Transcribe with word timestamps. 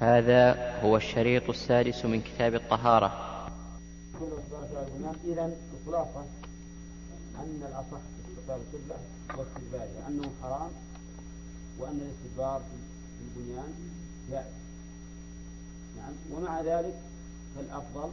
هذا 0.00 0.80
هو 0.80 0.96
الشريط 0.96 1.48
السادس 1.48 2.04
من 2.04 2.22
كتاب 2.22 2.54
الطهارة. 2.54 3.30
إذا 5.24 5.52
الخلاصة 5.80 6.24
أن 7.38 7.62
الأصح 7.68 8.00
استقبال 8.18 8.62
القبلة 8.62 8.96
واستدبارها 9.38 10.08
أنه 10.08 10.30
حرام 10.42 10.70
وأن 11.78 12.00
الاستدبار 12.00 12.60
في 12.60 13.40
البنيان 13.40 13.72
جائز. 14.30 14.54
نعم. 15.96 16.12
ومع 16.32 16.60
ذلك 16.60 16.94
فالأفضل 17.56 18.10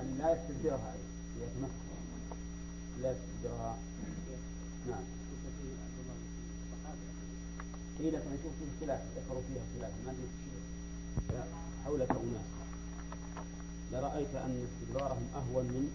أن 0.00 0.18
لا 0.18 0.32
يستدبرها 0.32 0.94
يتمكن 1.36 1.72
لا 3.02 3.10
يستدبرها. 3.10 3.76
نعم. 4.88 5.04
قيل 7.98 8.14
لكن 8.14 8.30
نشوف 8.30 8.52
فيه 8.58 8.86
خلاف 8.86 9.00
ذكروا 9.16 9.42
فيها 9.48 9.62
خلاف 9.78 9.92
ما 10.06 10.10
أدري 10.12 10.28
حولك 11.84 12.10
اناس 12.10 12.46
لرأيت 13.92 14.34
أن 14.34 14.66
استدبارهم 14.68 15.26
أهون 15.34 15.64
من 15.64 15.90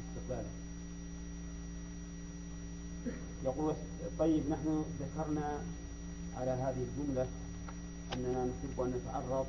استقبالهم 0.00 0.56
يقول 3.44 3.74
طيب 4.18 4.50
نحن 4.50 4.84
ذكرنا 5.00 5.58
على 6.36 6.50
هذه 6.50 6.86
الجملة 6.88 7.26
أننا 8.12 8.44
نحب 8.44 8.80
أن 8.80 8.90
نتعرض 9.00 9.46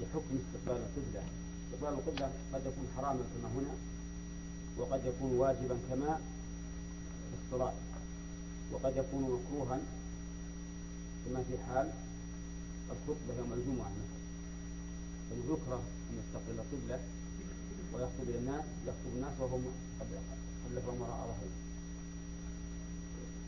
لحكم 0.00 0.38
استقبال 0.38 0.82
القبلة. 0.82 1.22
استقبال 1.72 1.98
القبلة 1.98 2.30
قد 2.54 2.60
يكون 2.66 2.86
حراما 2.96 3.20
كما 3.34 3.48
هنا 3.48 3.74
وقد 4.78 5.00
يكون 5.06 5.32
واجبا 5.38 5.76
كما 5.90 6.16
في 7.30 7.36
الصلاة 7.46 7.72
وقد 8.72 8.96
يكون 8.96 9.22
مكروها 9.22 9.78
كما 11.24 11.42
في 11.48 11.58
حال 11.58 11.90
الخطبة 12.90 13.38
يوم 13.38 13.52
الجمعة 13.52 13.88
مثلا. 13.90 14.22
فيكره 15.30 15.82
أن 16.10 16.18
يستقبل 16.18 16.58
القبلة 16.58 17.00
ويخطب 17.92 18.28
إلى 18.28 18.38
الناس 18.38 18.64
يخطب 18.86 19.12
الناس 19.16 19.32
وهم 19.40 19.64
خلفهم 20.70 21.00
وراء 21.00 21.16
ظهره 21.16 21.48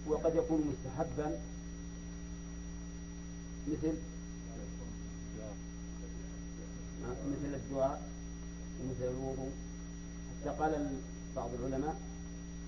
وقد 0.07 0.35
يكون 0.35 0.61
مستحبا 0.75 1.39
مثل 3.69 3.95
مثل 7.27 7.55
الدعاء 7.55 8.09
ومثل 8.81 9.05
الوضوء. 9.05 9.53
حتى 10.41 10.51
قال 10.59 11.01
بعض 11.37 11.51
العلماء 11.55 12.01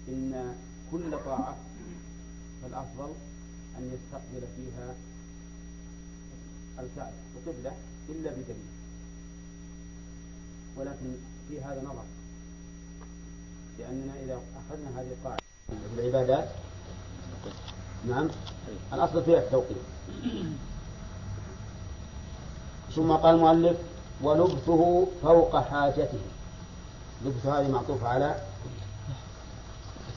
إن 0.09 0.57
كل 0.93 1.19
طاعة 1.25 1.57
فالأفضل 2.63 3.13
أن 3.79 3.91
يستقبل 3.95 4.47
فيها 4.57 4.95
الكعبة 6.79 7.17
وقبلة 7.37 7.73
إلا 8.09 8.31
بدليل. 8.31 8.77
ولكن 10.77 11.17
في 11.49 11.61
هذا 11.61 11.83
نظر 11.83 12.05
لأننا 13.79 14.13
إذا 14.25 14.35
أخذنا 14.35 15.01
هذه 15.01 15.09
القاعدة 15.19 15.43
في 15.69 16.01
العبادات 16.01 16.49
نعم 18.09 18.29
الأصل 18.93 19.25
فيها 19.25 19.39
التوقيت. 19.39 19.77
ثم 22.95 23.13
قال 23.13 23.35
المؤلف 23.35 23.77
ولبثه 24.23 25.07
فوق 25.23 25.61
حاجته. 25.61 26.21
لبث 27.25 27.47
هذه 27.47 27.71
معطوفة 27.71 28.09
على 28.09 28.43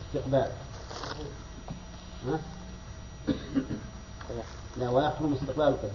استقبال. 0.08 0.52
ها؟ 2.28 2.40
لا 4.80 4.90
ويحرم 4.90 5.34
استقبال 5.34 5.68
القبلة 5.68 5.92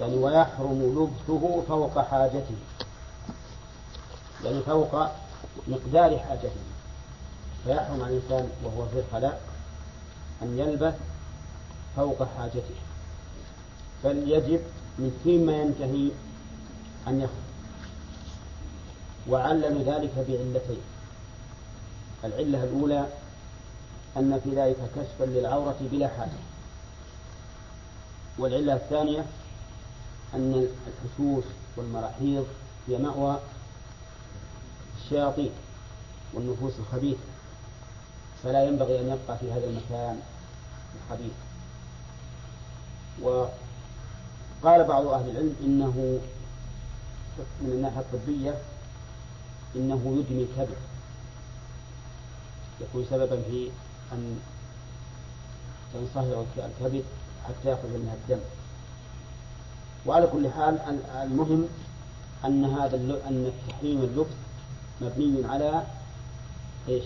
يعني 0.00 0.14
ويحرم 0.14 0.82
لبثه 0.82 1.62
فوق 1.68 1.98
حاجته. 1.98 2.54
يعني 4.44 4.60
فوق 4.60 5.08
مقدار 5.68 6.18
حاجته. 6.18 6.50
فيحرم 7.64 8.02
على 8.02 8.16
الإنسان 8.16 8.48
وهو 8.64 8.86
في 8.86 8.98
الخلاء 8.98 9.40
أن 10.42 10.58
يلبث 10.58 10.94
فوق 11.96 12.28
حاجته. 12.38 12.74
بل 14.04 14.30
يجب 14.30 14.60
من 14.98 15.20
فيما 15.24 15.52
ينتهي 15.52 16.10
أن 17.08 17.20
يخرج. 17.20 17.50
وعلل 19.28 19.82
ذلك 19.84 20.14
بعلتين. 20.16 20.82
العلة 22.24 22.64
الأولى 22.64 23.06
أن 24.16 24.40
في 24.44 24.50
ذلك 24.50 24.76
كشفا 24.96 25.24
للعورة 25.24 25.76
بلا 25.80 26.08
حاجة. 26.08 26.49
والعلة 28.40 28.74
الثانية 28.74 29.26
أن 30.34 30.66
الحشوش 30.86 31.44
والمراحيض 31.76 32.46
هي 32.88 32.98
مأوى 32.98 33.38
الشياطين 35.02 35.50
والنفوس 36.34 36.72
الخبيثة 36.78 37.20
فلا 38.42 38.64
ينبغي 38.64 39.00
أن 39.00 39.04
يبقى 39.06 39.38
في 39.38 39.52
هذا 39.52 39.64
المكان 39.66 40.20
الخبيث. 40.96 41.32
وقال 43.22 44.84
بعض 44.84 45.06
أهل 45.06 45.30
العلم 45.30 45.56
إنه 45.64 46.20
من 47.60 47.70
الناحية 47.72 48.00
الطبية 48.00 48.54
إنه 49.76 49.96
يدمي 50.18 50.42
الكبد 50.42 50.76
يكون 52.80 53.06
سببا 53.10 53.42
في 53.42 53.70
أن 54.12 54.38
ينصهر 55.94 56.44
الكبد 56.58 57.04
حتى 57.50 57.68
يأخذ 57.68 57.88
منها 57.88 58.14
الدم. 58.14 58.40
وعلى 60.06 60.26
كل 60.26 60.50
حال 60.50 60.78
المهم 61.22 61.68
أن 62.44 62.64
هذا 62.64 62.96
أن 62.96 63.52
التحريم 63.52 64.02
اللبس 64.02 64.34
مبني 65.00 65.46
على 65.46 65.82
إيش؟ 66.88 67.04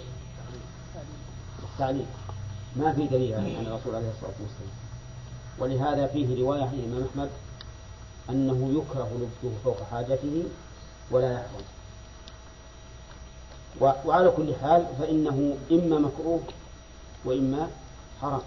التعليم 1.63 2.07
ما 2.77 2.93
في 2.93 3.07
دليل 3.07 3.35
عن 3.35 3.67
الرسول 3.67 3.95
عليه 3.95 4.11
الصلاة 4.11 4.35
والسلام. 4.41 4.75
ولهذا 5.59 6.07
فيه 6.07 6.43
رواية 6.43 6.63
عن 6.63 6.75
الإمام 6.75 7.07
أحمد 7.11 7.31
أنه 8.31 8.83
يكره 8.83 9.09
لبسه 9.15 9.55
فوق 9.65 9.83
حاجته 9.91 10.43
ولا 11.11 11.33
يحرم. 11.33 11.65
وعلى 13.81 14.31
كل 14.31 14.55
حال 14.63 14.87
فإنه 14.99 15.57
إما 15.71 15.99
مكروه 15.99 16.41
وإما 17.25 17.71
حرام. 18.23 18.41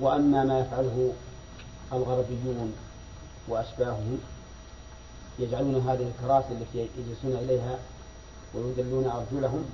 وأما 0.00 0.44
ما 0.44 0.60
يفعله 0.60 1.12
الغربيون 1.92 2.74
وأشباههم 3.48 4.18
يجعلون 5.38 5.88
هذه 5.88 6.12
الكراسي 6.12 6.52
التي 6.52 6.88
يجلسون 6.98 7.44
إليها 7.44 7.78
ويدلون 8.54 9.06
أرجلهم 9.06 9.64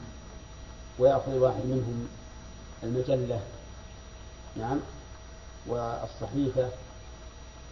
ويأخذ 0.98 1.32
الواحد 1.32 1.64
منهم 1.64 2.08
المجلة 2.82 3.40
نعم 4.56 4.78
والصحيفة. 5.66 6.68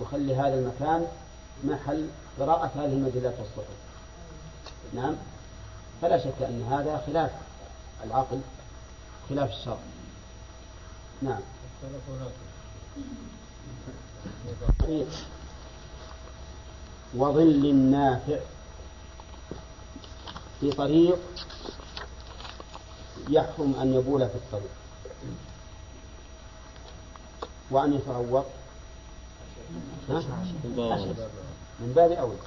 وخلي 0.01 0.37
هذا 0.37 0.55
المكان 0.55 1.07
محل 1.65 2.09
قراءة 2.41 2.71
هذه 2.77 2.93
المجلات 2.93 3.35
والصحف 3.39 3.75
نعم. 4.95 5.15
فلا 6.03 6.19
شك 6.19 6.43
أن 6.43 6.67
هذا 6.71 7.03
خلاف 7.07 7.31
العقل 8.05 8.41
خلاف 9.29 9.51
الشرع 9.51 9.79
نعم. 11.23 11.41
وظل 17.17 17.75
نافع 17.75 18.39
في 20.61 20.71
طريق 20.71 21.19
يحرم 23.29 23.75
أن 23.81 23.95
يبول 23.95 24.29
في 24.29 24.35
الطريق. 24.35 24.71
وأن 27.71 27.93
يتروق. 27.95 28.47
من 31.81 31.93
باب 31.97 32.13
أولى 32.13 32.39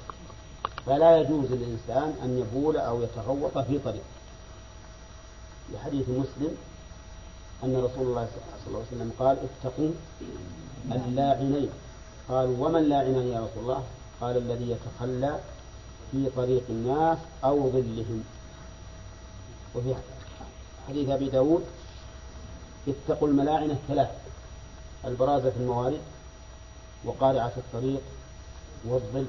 فلا 0.86 1.18
يجوز 1.18 1.52
للإنسان 1.52 2.14
أن 2.22 2.38
يبول 2.38 2.76
أو 2.76 3.02
يتغوط 3.02 3.58
في 3.58 3.78
طريق. 3.78 4.04
لحديث 5.72 6.08
مسلم 6.08 6.56
أن 7.64 7.76
رسول 7.76 8.06
الله 8.06 8.28
صلى 8.32 8.66
الله 8.66 8.78
عليه 8.78 8.96
وسلم 8.96 9.12
قال 9.18 9.36
اتقوا 9.48 9.90
اللاعنين. 10.92 11.68
قالوا 12.28 12.66
ومن 12.66 12.88
لاعنان 12.88 13.28
يا 13.28 13.40
رسول 13.40 13.62
الله؟ 13.62 13.82
قال 14.20 14.36
الذي 14.36 14.70
يتخلى 14.70 15.40
في 16.10 16.30
طريق 16.36 16.62
الناس 16.70 17.18
أو 17.44 17.70
ظلهم. 17.70 18.24
وفي 19.74 19.94
حديث 20.88 21.08
أبي 21.08 21.28
داود 21.28 21.64
اتقوا 22.88 23.28
الملاعن 23.28 23.70
الثلاث 23.70 24.10
البرازة 25.04 25.50
في 25.50 25.56
الموارد 25.56 26.00
وقارعة 27.04 27.52
الطريق 27.56 28.00
والظل. 28.84 29.26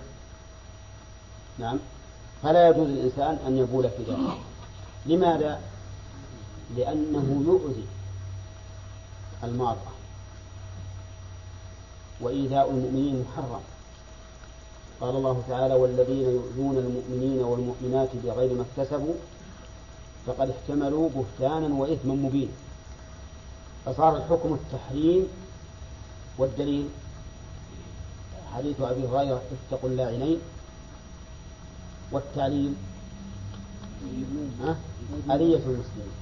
نعم. 1.60 1.78
فلا 2.44 2.70
يجوز 2.70 2.88
للإنسان 2.88 3.40
أن 3.48 3.58
يبول 3.58 3.90
في 3.90 4.04
ذلك. 4.04 4.38
لماذا؟ 5.06 5.62
لأنه 6.78 7.44
يؤذي. 7.48 7.86
المارة 9.44 9.92
وإيذاء 12.22 12.70
المؤمنين 12.70 13.26
محرم. 13.32 13.62
قال 15.02 15.16
الله 15.16 15.44
تعالى 15.50 15.74
والذين 15.74 16.30
يؤذون 16.30 16.78
المؤمنين 16.78 17.40
والمؤمنات 17.44 18.10
بغير 18.24 18.54
ما 18.54 18.66
اكتسبوا 18.72 19.14
فقد 20.26 20.50
احتملوا 20.50 21.10
بهتانا 21.10 21.76
وإثما 21.76 22.14
مبينا. 22.14 22.52
فصار 23.86 24.18
الحكم 24.18 24.54
التحريم 24.54 25.28
والدليل 26.38 26.88
حديث 28.54 28.82
أبي 28.82 29.08
هريرة 29.08 29.42
اتقوا 29.72 29.90
اللاعنين. 29.90 30.40
والتعليل 32.12 32.74
أذية 35.30 35.56
المسلمين. 35.56 36.16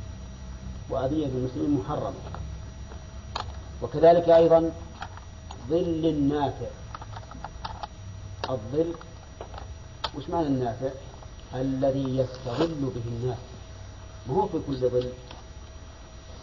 وأذية 0.89 1.25
المسلمين 1.25 1.79
محرمة. 1.79 2.13
وكذلك 3.81 4.29
أيضا 4.29 4.71
ظل 5.69 6.05
النافع 6.05 6.67
الظل 8.49 8.93
وش 10.17 10.29
معنى 10.29 10.47
النافع؟ 10.47 10.89
الذي 11.55 12.17
يستظل 12.17 12.91
به 12.95 13.01
الناس. 13.07 13.37
ما 14.27 14.33
هو 14.33 14.47
في 14.47 14.59
كل 14.67 14.77
ظل؟ 14.77 15.09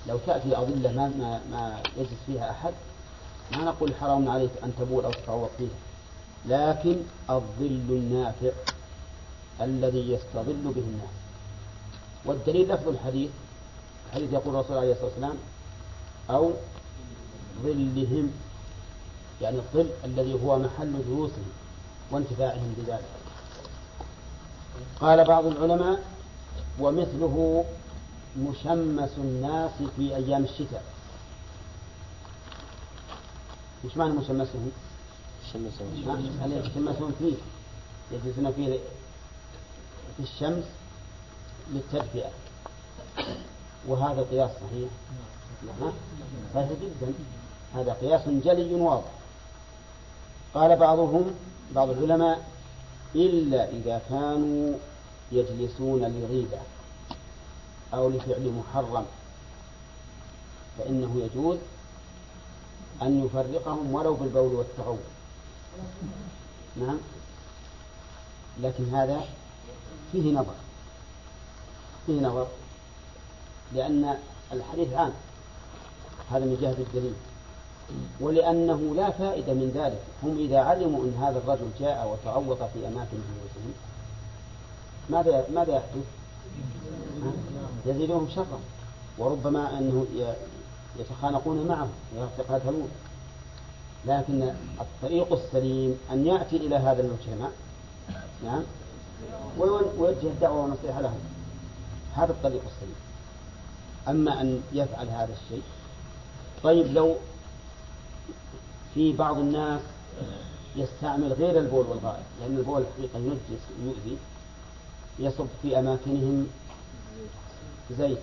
لو 0.09 0.19
تأتي 0.27 0.59
أظلة 0.59 0.93
ما, 0.93 1.09
ما, 1.09 1.41
ما 1.51 1.83
يجلس 1.97 2.19
فيها 2.27 2.51
أحد 2.51 2.75
ما 3.53 3.65
نقول 3.65 3.95
حرام 3.95 4.29
عليك 4.29 4.51
أن 4.65 4.73
تبول 4.79 5.05
أو 5.05 5.13
تتعوض 5.13 5.51
فيها. 5.59 5.69
لكن 6.47 6.97
الظل 7.31 7.87
النافع 7.91 8.51
الذي 9.61 10.13
يستظل 10.13 10.63
به 10.65 10.83
الناس. 10.83 11.15
والدليل 12.25 12.69
لفظ 12.69 12.89
الحديث 12.89 13.31
الحديث 14.09 14.33
يقول 14.33 14.55
الرسول 14.55 14.77
عليه 14.77 14.93
الصلاة 14.93 15.07
والسلام 15.07 15.37
أو 16.31 16.53
ظلهم 17.63 18.31
يعني 19.43 19.57
الظل 19.57 19.89
الذي 20.05 20.35
هو 20.45 20.59
محل 20.59 21.03
جلوسهم 21.09 21.53
وانتفاعهم 22.11 22.75
بذلك. 22.79 23.05
قال 25.01 25.25
بعض 25.25 25.47
العلماء 25.47 26.05
ومثله 26.81 27.65
مشمس 28.39 29.11
الناس 29.19 29.71
في 29.97 30.17
أيام 30.17 30.45
الشتاء. 30.45 30.85
وش 33.85 33.97
معنى 33.97 34.13
مشمسهم؟ 34.13 34.71
مشمسهم 35.49 35.89
يتشمسون 36.53 37.15
فيه؟ 37.19 37.35
يجلسون 38.13 38.53
فيه 38.53 38.79
في 40.17 40.23
الشمس 40.23 40.65
للتدفئة. 41.73 42.31
وهذا 43.89 44.23
قياس 44.23 44.51
صحيح. 44.51 44.89
صحيح 46.55 46.69
جدا. 46.69 47.13
هذا 47.75 47.93
قياس 47.93 48.29
جلي 48.29 48.75
واضح. 48.75 49.11
قال 50.55 50.77
بعضهم 50.77 51.35
بعض 51.73 51.91
العلماء 51.91 52.49
إلا 53.15 53.69
إذا 53.69 54.03
كانوا 54.09 54.79
يجلسون 55.33 56.03
لريبة 56.03 56.59
أو 57.95 58.09
لفعل 58.09 58.53
محرم 58.53 59.07
فإنه 60.79 61.21
يجوز 61.25 61.59
أن 63.03 63.25
يفرقهم 63.27 63.95
ولو 63.95 64.15
بالبول 64.15 64.55
والتغول. 64.55 64.99
نعم. 66.77 66.99
لكن 68.63 68.95
هذا 68.95 69.25
فيه 70.13 70.33
نظر. 70.33 70.55
فيه 72.07 72.21
نظر 72.21 72.47
لأن 73.73 74.19
الحديث 74.53 74.93
عام. 74.93 75.13
هذا 76.31 76.45
من 76.45 76.59
جهة 76.61 76.77
الدليل. 76.87 77.15
ولأنه 78.21 78.95
لا 78.97 79.11
فائدة 79.11 79.53
من 79.53 79.73
ذلك. 79.75 80.01
هم 80.23 80.39
إذا 80.39 80.59
علموا 80.59 81.05
أن 81.05 81.15
هذا 81.21 81.39
الرجل 81.39 81.67
جاء 81.81 82.09
وتعوض 82.13 82.57
في 82.57 82.89
أماكن 82.89 83.17
بيوتهم 83.17 83.73
ماذا 85.11 85.47
ماذا 85.55 85.73
يحدث؟ 85.73 86.07
يزيدهم 87.87 88.29
شرا. 88.35 88.61
وربما 89.19 89.79
أنه 89.79 90.07
يتخانقون 90.99 91.67
معه 91.67 91.89
ويقتتلون 92.17 92.89
لكن 94.07 94.55
الطريق 94.81 95.33
السليم 95.33 95.99
أن 96.13 96.27
يأتي 96.27 96.57
إلى 96.57 96.77
هذا 96.77 97.03
المجتمع 97.03 97.49
نعم 98.45 98.63
ويوجه 99.59 100.27
الدعوة 100.27 100.63
والنصيحة 100.63 101.01
لهم. 101.01 101.21
هذا 102.15 102.33
الطريق 102.33 102.63
السليم. 102.67 102.97
أما 104.09 104.41
أن 104.41 104.63
يفعل 104.73 105.09
هذا 105.09 105.35
الشيء 105.45 105.63
طيب 106.63 106.87
لو 106.87 107.17
في 108.95 109.13
بعض 109.13 109.39
الناس 109.39 109.81
يستعمل 110.77 111.33
غير 111.33 111.59
البول 111.59 111.87
والغائط 111.87 112.25
لأن 112.41 112.57
البول 112.57 112.83
الحقيقة 112.83 113.19
ينجس 113.19 113.63
ويؤذي 113.83 114.19
يصب 115.19 115.47
في 115.63 115.79
أماكنهم 115.79 116.47
زيت 117.99 118.19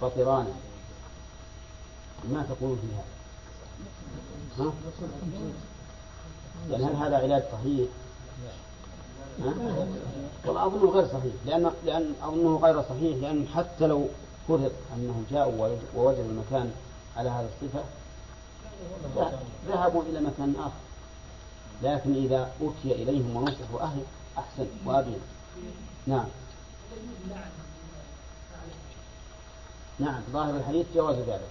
قطرانا 0.00 0.52
ما 2.32 2.42
تقول 2.42 2.76
في 2.76 2.86
هذا 2.94 3.04
ها؟ 4.58 4.72
يعني 6.70 6.84
هل 6.84 6.96
هذا 6.96 7.16
علاج 7.16 7.42
صحيح؟ 7.52 7.88
والله 10.46 10.66
أظنه 10.66 10.90
غير 10.90 11.06
صحيح 11.06 11.32
لأن 11.46 11.70
لأن 11.86 12.14
أظنه 12.22 12.56
غير 12.56 12.82
صحيح 12.82 13.16
لأن 13.22 13.46
حتى 13.54 13.86
لو 13.86 14.08
فرض 14.48 14.72
أنهم 14.96 15.24
جاءوا 15.30 15.76
ووجدوا 15.96 16.24
المكان 16.24 16.72
على 17.16 17.30
هذه 17.30 17.48
الصفة 17.62 17.84
ذهبوا 19.68 20.02
إلى 20.02 20.20
مكان 20.20 20.54
آخر. 20.58 20.80
لكن 21.82 22.14
إذا 22.14 22.52
أوتي 22.60 23.02
إليهم 23.02 23.36
ونصحوا 23.36 23.80
أهل 23.80 24.02
أحسن. 24.38 24.66
وأبين 24.86 25.20
نعم. 26.06 26.26
نعم. 29.98 30.22
ظاهر 30.32 30.56
الحديث 30.56 30.86
جواز 30.94 31.16
ذلك. 31.16 31.50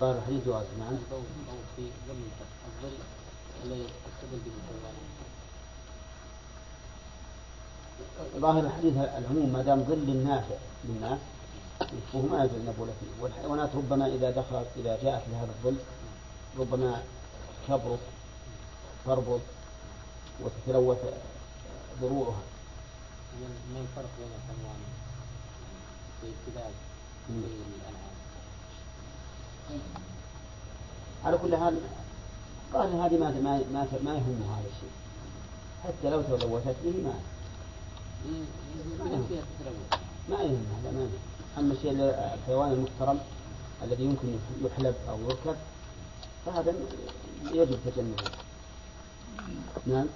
ظاهر 0.00 0.18
الحديث 0.18 0.46
جواز. 0.46 0.64
نعم. 0.78 0.96
ظاهر 8.36 8.60
الحديث 8.60 8.96
العموم 8.96 9.52
ما 9.52 9.62
دام 9.62 9.84
ظل 9.84 10.16
نافع 10.24 10.54
للناس 10.84 11.18
وهو 12.14 12.26
ما 12.26 12.44
يجوز 12.44 12.76
فيه 13.00 13.22
والحيوانات 13.22 13.70
ربما 13.74 14.06
إذا 14.06 14.30
دخلت 14.30 14.66
إذا 14.76 14.98
جاءت 15.02 15.22
لهذا 15.28 15.52
الظل 15.58 15.76
ربما 16.58 17.02
تبرص 17.68 17.98
تربط 19.06 19.40
وتتلوث 20.40 20.98
ضروعها. 22.02 22.42
ما 23.74 23.80
الفرق 23.80 24.10
بين 24.18 24.32
الحيوان 24.38 24.80
في 26.20 26.26
ابتداء؟ 26.26 26.72
على 31.24 31.38
كل 31.38 31.56
حال 31.56 31.78
قال 32.74 32.92
هذه 32.92 33.18
ما 33.18 33.30
ما 33.30 33.58
ما, 33.72 33.86
ما 34.04 34.14
يهم 34.14 34.42
هذا 34.42 34.68
الشيء. 34.68 34.90
حتى 35.84 36.10
لو 36.10 36.22
تلوثت 36.22 36.76
به 36.84 37.02
ما 37.02 37.14
ما 40.28 40.42
يهم 40.42 40.66
هذا 40.76 40.90
ما 40.90 41.00
يهم. 41.00 41.29
أما 41.58 41.72
الشيء 41.72 41.92
الحيوان 42.34 42.72
المحترم 42.72 43.18
الذي 43.82 44.04
يمكن 44.04 44.28
يحلب 44.64 44.94
أو 45.08 45.18
يركب 45.20 45.56
فهذا 46.46 46.74
يجب 47.52 47.78
تجنبه. 47.86 48.24
نعم. 49.86 50.06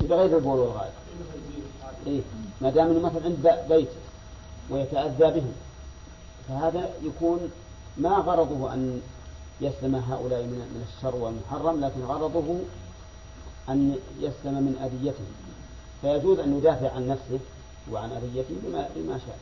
بغير 0.00 0.36
البول 0.36 0.58
والغائط. 0.58 0.92
إيه. 2.06 2.20
ما 2.60 2.70
دام 2.70 2.90
إنه 2.90 3.00
مثلا 3.00 3.24
عند 3.24 3.58
بيت 3.68 3.88
ويتأذى 4.70 5.40
بهم 5.40 5.52
فهذا 6.48 6.90
يكون 7.02 7.50
ما 7.96 8.10
غرضه 8.10 8.74
أن 8.74 9.00
يسلم 9.60 9.94
هؤلاء 9.96 10.42
من 10.42 10.86
الشر 10.88 11.16
والمحرم 11.16 11.84
لكن 11.84 12.04
غرضه 12.04 12.58
أن 13.68 13.96
يسلم 14.20 14.54
من 14.54 14.76
أذيتهم. 14.84 15.34
فيجوز 16.02 16.38
أن 16.38 16.58
يدافع 16.58 16.92
عن 16.92 17.08
نفسه 17.08 17.38
وعن 17.92 18.10
أذيته 18.12 18.54
بما, 18.62 18.88
بما 18.96 19.20
شاء. 19.26 19.38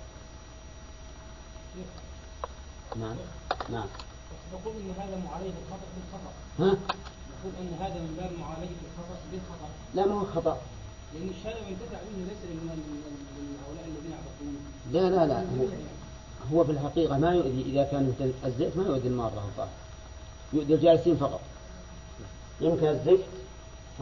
نعم. 2.96 3.16
نعم. 3.70 3.86
نقول 4.52 4.75
إن 4.76 4.90
هذا 4.98 5.22
معالجة 5.25 5.52
الخطا 5.62 5.86
بالخطأ. 5.96 6.32
ها؟ 6.58 6.78
نقول 7.38 7.52
إن 7.60 7.75
هذا 7.80 7.94
من 7.94 8.16
باب 8.18 8.30
معالجة 8.40 8.78
الخطا 8.86 9.18
بالخطأ. 9.32 9.68
لا 9.94 10.06
ما 10.06 10.14
هو 10.14 10.25
خطأ. 10.25 10.60
لأن 11.14 11.28
الشارع 11.38 11.68
ينتفع 11.68 11.98
منه 12.02 12.28
ليس 12.28 12.42
من 12.50 13.56
هؤلاء 13.66 13.84
الذين 13.84 14.12
يعبدون 14.12 14.56
لا 14.92 15.10
لا 15.10 15.26
لا. 15.26 15.40
هو, 15.40 16.58
هو 16.58 16.64
في 16.64 16.72
الحقيقة 16.72 17.18
ما 17.18 17.30
يؤذي 17.32 17.62
إذا 17.62 17.84
كان 17.84 18.32
الزيت 18.44 18.76
ما 18.76 18.84
يؤذي 18.84 19.08
المارة 19.08 19.44
الظاهر 19.50 19.68
يؤذي 20.52 20.75
الجالسين 20.75 21.16
فقط. 21.16 21.40
يمكن 22.60 22.86
الزيت 22.86 23.20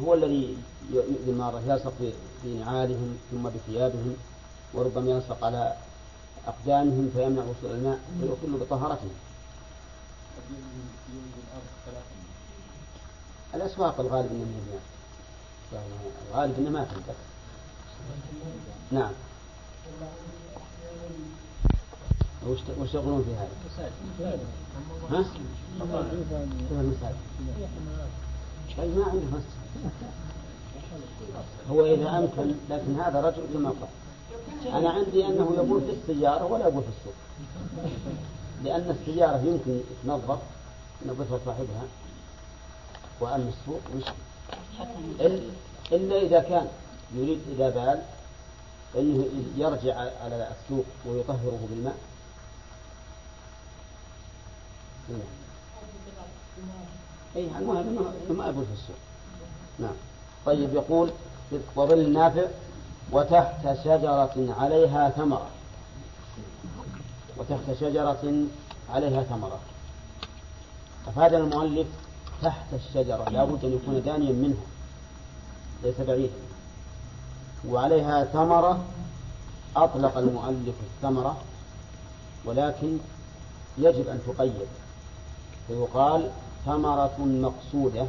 هو 0.02 0.14
الذي 0.14 0.56
يؤذي 0.92 1.30
المارة 1.30 1.62
يلصق 1.66 1.92
في 2.42 2.54
نعالهم 2.54 3.18
ثم 3.30 3.42
بثيابهم 3.42 4.16
وربما 4.74 5.10
يلصق 5.10 5.44
على 5.44 5.76
أقدامهم 6.46 7.10
فيمنع 7.14 7.42
وصول 7.42 7.76
الماء 7.76 7.98
فيخل 8.20 8.58
بطهارتهم 8.58 9.10
الأسواق 13.54 14.00
الغالب 14.00 14.32
من 14.32 14.80
الغالب 16.32 16.58
أنها 16.58 16.70
ما 16.70 16.84
تنتهي 16.84 17.14
نعم. 18.90 19.12
وش 22.46 22.58
وش 22.78 22.94
يقولون 22.94 23.24
في 23.24 23.34
هذا؟ 23.34 23.48
ها؟ 25.10 25.24
المساجد. 26.80 27.16
طيب 28.76 28.96
ما 28.98 29.04
عنده 29.04 29.26
مسجد 29.26 29.63
هو 31.70 31.86
إذا 31.86 32.18
أمكن 32.18 32.54
لكن 32.70 33.00
هذا 33.00 33.20
رجل 33.20 33.42
كما 33.54 33.68
قال. 33.68 33.88
أنا 34.74 34.90
عندي 34.90 35.26
أنه 35.26 35.52
يقول 35.56 35.80
في 35.80 35.90
السيارة 35.90 36.44
ولا 36.44 36.68
يقول 36.68 36.82
في 36.82 36.88
السوق. 36.88 37.14
لأن 38.64 38.96
السيارة 39.00 39.36
يمكن 39.36 39.80
تنظف 40.04 40.38
ينظفها 41.04 41.38
صاحبها 41.46 41.84
وأما 43.20 43.48
السوق 43.48 43.80
مش. 43.96 44.04
إلا 45.92 46.22
إذا 46.22 46.40
كان 46.40 46.68
يريد 47.14 47.40
إذا 47.52 47.70
بال 47.70 48.02
أنه 49.00 49.28
يرجع 49.56 49.96
على 49.96 50.48
السوق 50.52 50.84
ويطهره 51.06 51.68
بالماء. 51.70 51.96
أي 57.36 57.48
المهم 57.58 58.14
ما 58.30 58.44
يقول 58.46 58.64
في 58.64 58.72
السوق. 58.72 58.96
نعم. 59.78 59.94
طيب 60.46 60.74
يقول 60.74 61.10
وظل 61.76 62.00
النافع 62.00 62.44
وتحت 63.12 63.84
شجرة 63.84 64.54
عليها 64.58 65.10
ثمرة. 65.10 65.46
وتحت 67.36 67.80
شجرة 67.80 68.44
عليها 68.90 69.22
ثمرة. 69.22 69.58
أفاد 71.08 71.34
المؤلف 71.34 71.86
تحت 72.42 72.66
الشجرة 72.72 73.28
لا 73.28 73.44
بد 73.44 73.64
أن 73.64 73.72
يكون 73.72 74.02
دانيا 74.02 74.32
منها 74.32 74.64
ليس 75.82 76.00
بعيدا. 76.00 76.32
وعليها 77.68 78.24
ثمرة 78.24 78.84
أطلق 79.76 80.18
المؤلف 80.18 80.74
الثمرة 80.80 81.36
ولكن 82.44 82.98
يجب 83.78 84.08
أن 84.08 84.20
تقيد. 84.26 84.66
فيقال 85.68 86.30
ثمرة 86.66 87.18
مقصودة. 87.18 88.06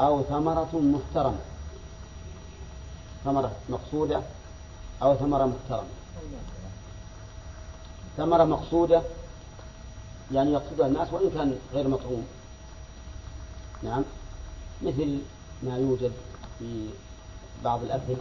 أو 0.00 0.22
ثمرة 0.22 0.70
محترمة. 0.74 1.40
ثمرة 3.24 3.52
مقصودة 3.68 4.22
أو 5.02 5.16
ثمرة 5.16 5.46
محترمة. 5.46 5.88
ثمرة 8.16 8.44
مقصودة 8.44 9.02
يعني 10.32 10.52
يقصدها 10.52 10.86
الناس 10.86 11.12
وإن 11.12 11.30
كان 11.30 11.58
غير 11.72 11.88
مطعوم. 11.88 12.26
نعم. 13.82 14.02
مثل 14.82 15.18
ما 15.62 15.76
يوجد 15.76 16.12
في 16.58 16.88
بعض 17.64 17.82
الأكل. 17.82 18.16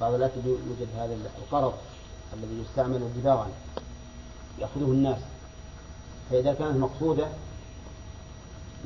بعض 0.00 0.14
الأكل 0.14 0.40
يوجد 0.46 0.88
هذا 0.96 1.16
القرض 1.38 1.74
الذي 2.34 2.62
يستعمل 2.62 3.12
دباغا 3.16 3.48
يأخذه 4.58 4.84
الناس. 4.84 5.18
فإذا 6.30 6.54
كانت 6.54 6.76
مقصودة 6.76 7.28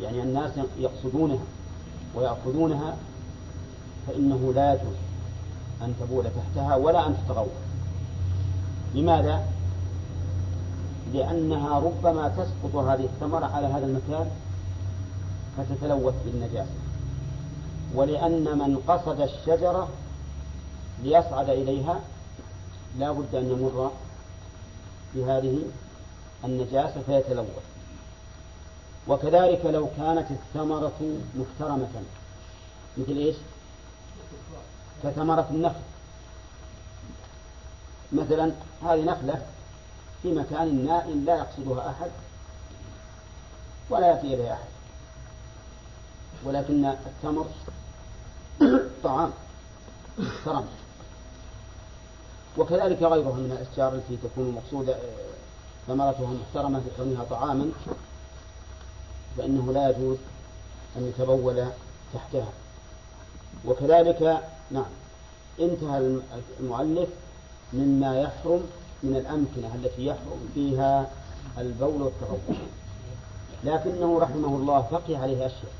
يعني 0.02 0.22
الناس 0.22 0.50
يقصدونها 0.78 1.44
ويأخذونها 2.14 2.96
فإنه 4.06 4.52
لا 4.54 4.74
يجوز 4.74 4.96
أن 5.82 5.94
تبول 6.00 6.24
تحتها 6.24 6.76
ولا 6.76 7.06
أن 7.06 7.16
تتغوط. 7.24 7.48
لماذا؟ 8.94 9.44
لأنها 11.14 11.78
ربما 11.78 12.28
تسقط 12.28 12.76
هذه 12.76 13.04
الثمرة 13.04 13.46
على 13.46 13.66
هذا 13.66 13.86
المكان 13.86 14.30
فتتلوث 15.56 16.14
بالنجاسة. 16.24 16.70
ولأن 17.94 18.58
من 18.58 18.82
قصد 18.88 19.20
الشجرة 19.20 19.88
ليصعد 21.02 21.48
إليها 21.50 22.00
لا 22.98 23.12
بد 23.12 23.34
أن 23.34 23.50
يمر 23.50 23.90
بهذه 25.14 25.58
النجاسة 26.44 27.00
فيتلوث. 27.06 27.69
وكذلك 29.10 29.64
لو 29.64 29.88
كانت 29.96 30.26
الثمرة 30.30 31.18
محترمة. 31.34 31.88
مثل 32.98 33.16
إيش؟ 33.16 33.36
كثمرة 35.02 35.46
النخل. 35.50 35.80
مثلا 38.12 38.52
هذه 38.82 39.04
نخلة 39.04 39.46
في 40.22 40.32
مكان 40.32 40.86
نائم 40.86 41.24
لا 41.24 41.36
يقصدها 41.36 41.90
أحد 41.90 42.10
ولا 43.90 44.06
يأتي 44.06 44.34
إليها 44.34 44.52
أحد. 44.52 44.68
ولكن 46.44 46.84
التمر 46.84 47.46
طعام 49.04 49.30
محترم. 50.18 50.66
وكذلك 52.58 53.02
غيرها 53.02 53.32
من 53.32 53.52
الأشجار 53.52 53.94
التي 53.94 54.16
تكون 54.16 54.50
مقصودة 54.50 54.96
ثمرتها 55.86 56.30
محترمة 56.32 56.80
بكونها 56.80 57.24
طعاما. 57.24 57.72
فإنه 59.36 59.72
لا 59.72 59.90
يجوز 59.90 60.16
أن 60.96 61.08
يتبول 61.08 61.66
تحتها. 62.14 62.48
وكذلك 63.64 64.40
نعم 64.70 64.90
انتهى 65.60 66.20
المؤلف 66.60 67.08
مما 67.72 68.20
يحرم 68.20 68.62
من 69.02 69.16
الأمكنة 69.16 69.74
التي 69.74 70.06
يحرم 70.06 70.50
فيها 70.54 71.10
البول 71.58 72.02
والتغوط 72.02 72.40
لكنه 73.64 74.18
رحمه 74.18 74.56
الله 74.56 74.88
بقي 74.92 75.16
عليه 75.16 75.46
أشياء. 75.46 75.72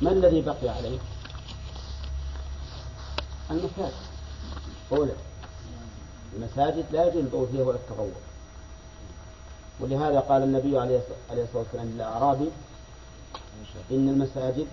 ما 0.00 0.12
الذي 0.12 0.40
بقي 0.40 0.68
عليه؟ 0.68 0.98
المساجد. 3.50 3.92
أولا 4.92 5.12
المساجد 6.36 6.84
لا 6.92 7.06
يجوز 7.08 7.16
البول 7.16 7.48
فيها 7.52 7.62
ولا 7.62 7.76
التغوط 7.76 8.10
ولهذا 9.82 10.20
قال 10.20 10.42
النبي 10.42 10.78
عليه 10.78 11.00
الصلاة 11.30 11.46
والسلام 11.54 11.86
للأعرابي 11.86 12.50
إن 13.90 14.08
المساجد 14.08 14.66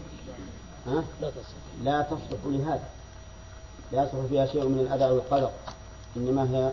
ها؟ 0.88 1.04
لا 1.84 2.02
تصلح 2.02 2.40
لهذا. 2.46 2.90
لا 3.92 4.04
يصلح 4.04 4.26
فيها 4.30 4.46
شيء 4.46 4.64
من 4.68 4.80
الأذى 4.80 5.12
والقدر 5.12 5.52
إنما 6.18 6.44
هي 6.44 6.72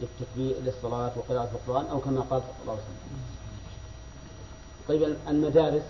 للتكبير 0.00 0.56
للصلاة 0.64 1.10
وقراءة 1.16 1.50
القرآن 1.54 1.86
أو 1.86 1.98
كما 2.00 2.20
قال 2.20 2.40
صلى 2.40 2.62
الله 2.62 2.72
عليه 2.72 2.82
وسلم. 2.82 3.20
طيب 4.88 5.16
المدارس 5.28 5.82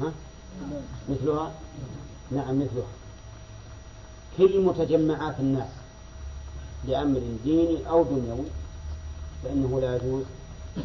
ها؟ 0.00 0.12
مثلها؟ 1.08 1.52
نعم 2.30 2.60
مثلها. 2.60 2.86
كل 4.38 4.60
متجمعات 4.60 5.40
الناس 5.40 5.68
لأمر 6.84 7.22
ديني 7.44 7.88
أو 7.88 8.02
دنيوي 8.02 8.46
فإنه 9.44 9.80
لا 9.80 9.96
يجوز 9.96 10.24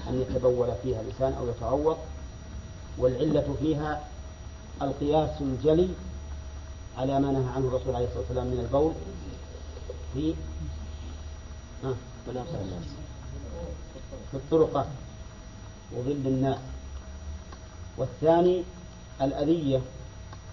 أن 0.10 0.22
يتبول 0.22 0.72
فيها 0.84 1.02
الإنسان 1.02 1.34
أو 1.34 1.48
يتعوض 1.50 1.98
والعلة 2.98 3.56
فيها 3.60 4.08
القياس 4.82 5.42
الجلي 5.42 5.90
على 6.98 7.20
ما 7.20 7.32
نهى 7.32 7.52
عنه 7.56 7.68
الرسول 7.68 7.96
عليه 7.96 8.06
الصلاة 8.06 8.22
والسلام 8.22 8.48
من 8.48 8.60
البول 8.60 8.94
في 10.14 10.34
في 14.32 14.38
الطرقات 14.38 14.88
وظل 15.98 16.12
الناس. 16.12 16.58
والثاني 17.98 18.64
الأذية 19.22 19.82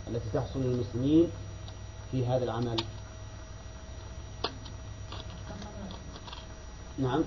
التي 0.08 0.28
تحصل 0.32 0.60
للمسلمين 0.62 1.30
في 2.10 2.26
هذا 2.26 2.44
العمل. 2.44 2.76
نعم. 6.98 7.24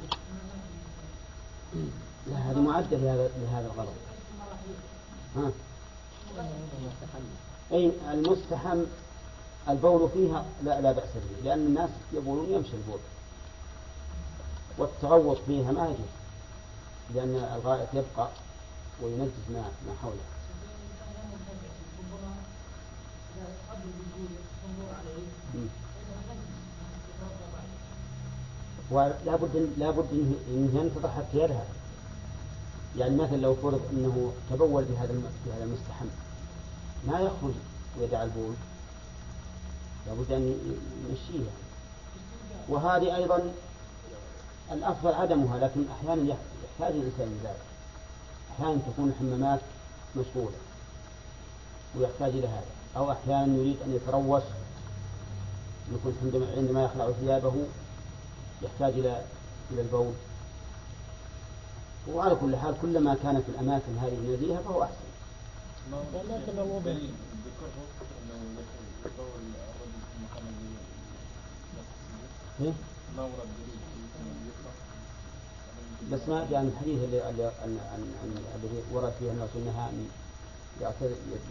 لا 2.28 2.36
هذه 2.38 2.60
معدة 2.60 2.98
لهذا 2.98 3.30
لهذا 3.42 3.72
الغرض 3.74 3.94
ها؟ 5.36 5.52
أي 7.72 7.92
المستحم 8.12 8.84
البول 9.70 10.10
فيها 10.10 10.46
لا 10.64 10.82
لا 10.82 10.92
بأس 10.92 11.10
به 11.16 11.44
لأن 11.44 11.60
الناس 11.60 11.90
يقولون 12.14 12.50
يمشي 12.50 12.74
البول. 12.74 13.00
والتغوط 14.78 15.38
فيها 15.48 15.72
ما 15.72 15.86
يجوز 15.86 16.10
لأن 17.16 17.36
الغائط 17.56 17.88
يبقى 17.94 18.30
وينجس 19.02 19.50
ما 19.50 19.62
ما 19.62 19.94
حوله. 20.02 20.39
ولا 28.92 29.36
بد 29.36 29.70
لا 29.78 29.92
بد 29.92 30.08
انه 30.50 30.80
ينتظر 30.80 31.10
حتى 31.10 31.38
يذهب 31.38 31.66
يعني 32.98 33.16
مثلا 33.16 33.38
لو 33.38 33.56
فرض 33.56 33.82
إنه 33.92 34.34
تبول 34.50 34.84
بهذا 34.84 35.22
بهذا 35.46 35.64
المستحم 35.64 36.06
ما 37.08 37.20
يخرج 37.20 37.54
ويدع 38.00 38.24
البول؟ 38.24 38.54
لابد 40.08 40.32
أن 40.32 40.56
يمشيها. 41.10 41.52
وهذه 42.70 43.16
أيضا 43.16 43.52
الأفضل 44.72 45.14
عدمها 45.14 45.60
لكن 45.60 45.84
أحيانا 45.92 46.22
يحتاج 46.22 46.96
الإنسان 46.96 47.28
إلى 47.28 47.40
ذلك. 47.44 47.62
أحيانا 48.52 48.82
تكون 48.88 49.10
الحمامات 49.10 49.60
مشغولة 50.16 50.58
ويحتاج 51.98 52.30
إلى 52.30 52.48
هذا. 52.48 52.66
أو 52.98 53.12
أحيانا 53.12 53.58
يريد 53.58 53.78
أن 53.86 53.96
يتروش 53.96 54.44
يكون 55.94 56.16
عندما 56.58 56.84
يخلع 56.84 57.12
ثيابه 57.12 57.54
يحتاج 58.62 58.94
إلى 58.94 59.26
إلى 59.72 59.82
البول 59.82 60.14
وعلى 62.08 62.36
كل 62.36 62.56
حال 62.56 62.76
كلما 62.82 63.16
كانت 63.24 63.44
الأماكن 63.50 63.98
هذه 63.98 64.18
نزيهة 64.28 64.62
فهو 64.62 64.84
أحسن. 64.84 65.10
إيه؟ 72.62 72.74
بس 76.12 76.20
ما 76.28 76.48
جاء 76.52 76.62
من 76.62 76.70
الحديث 76.70 77.04
اللي 77.04 77.52
الذي 78.56 78.84
ورد 78.94 79.14
فيه 79.20 79.32
الناس 79.32 79.50
إنها 79.56 79.90
ان 79.90 80.08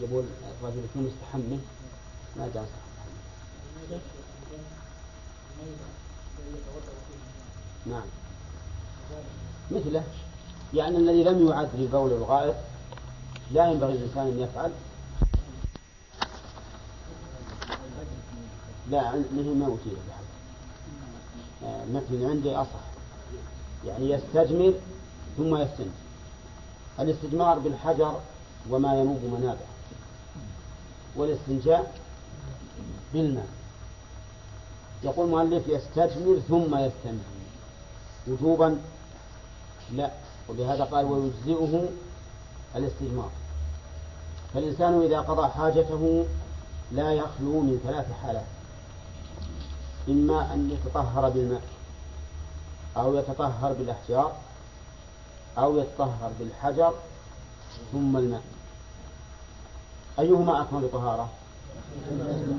يقول 0.00 0.24
الرجل 0.62 0.84
يكون 0.84 1.02
مستحمه 1.02 1.58
ما 2.36 2.50
جاء 2.54 2.68
نعم. 7.86 8.02
مثله. 9.70 10.02
يعني 10.74 10.96
الذي 10.96 11.24
لم 11.24 11.48
يعد 11.48 11.68
للبول 11.74 12.12
الغائط 12.12 12.54
لا 13.52 13.70
ينبغي 13.70 13.92
الإنسان 13.92 14.26
أن 14.26 14.38
يفعل. 14.40 14.70
لا 18.90 19.12
مثل 19.12 19.54
ما 19.54 19.66
أوتي 19.66 19.90
بحد 20.08 20.24
مثل 21.92 22.30
عندي 22.30 22.56
أصح. 22.56 22.88
يعني 23.86 24.10
يستجمر 24.10 24.74
ثم 25.36 25.56
يستنجي 25.56 25.90
الاستجمار 27.00 27.58
بالحجر 27.58 28.20
وما 28.70 29.00
ينوب 29.00 29.24
منابه 29.24 29.66
والاستنجاء 31.16 31.94
بالماء. 33.12 33.57
يقول 35.02 35.26
المؤلف 35.26 35.68
يستجمر 35.68 36.38
ثم 36.48 36.76
يستنجي 36.76 37.38
وجوبا 38.28 38.78
لا. 39.92 40.10
ولهذا 40.48 40.84
قال 40.84 41.04
ويجزئه 41.04 41.88
الاستجمار 42.76 43.30
فالإنسان 44.54 45.02
إذا 45.02 45.20
قضى 45.20 45.48
حاجته 45.48 46.26
لا 46.92 47.12
يخلو 47.12 47.60
من 47.60 47.80
ثلاث 47.84 48.06
حالات. 48.22 48.46
إما 50.08 50.54
أن 50.54 50.70
يتطهر 50.70 51.28
بالماء 51.28 51.62
أو 52.96 53.16
يتطهر 53.16 53.72
بالأحجار 53.72 54.32
أو 55.58 55.78
يتطهر 55.78 56.30
بالحجر 56.38 56.94
ثم 57.92 58.16
الماء. 58.16 58.42
أيهما 60.18 60.62
أكمل 60.62 60.88
طهارة؟ 60.92 61.28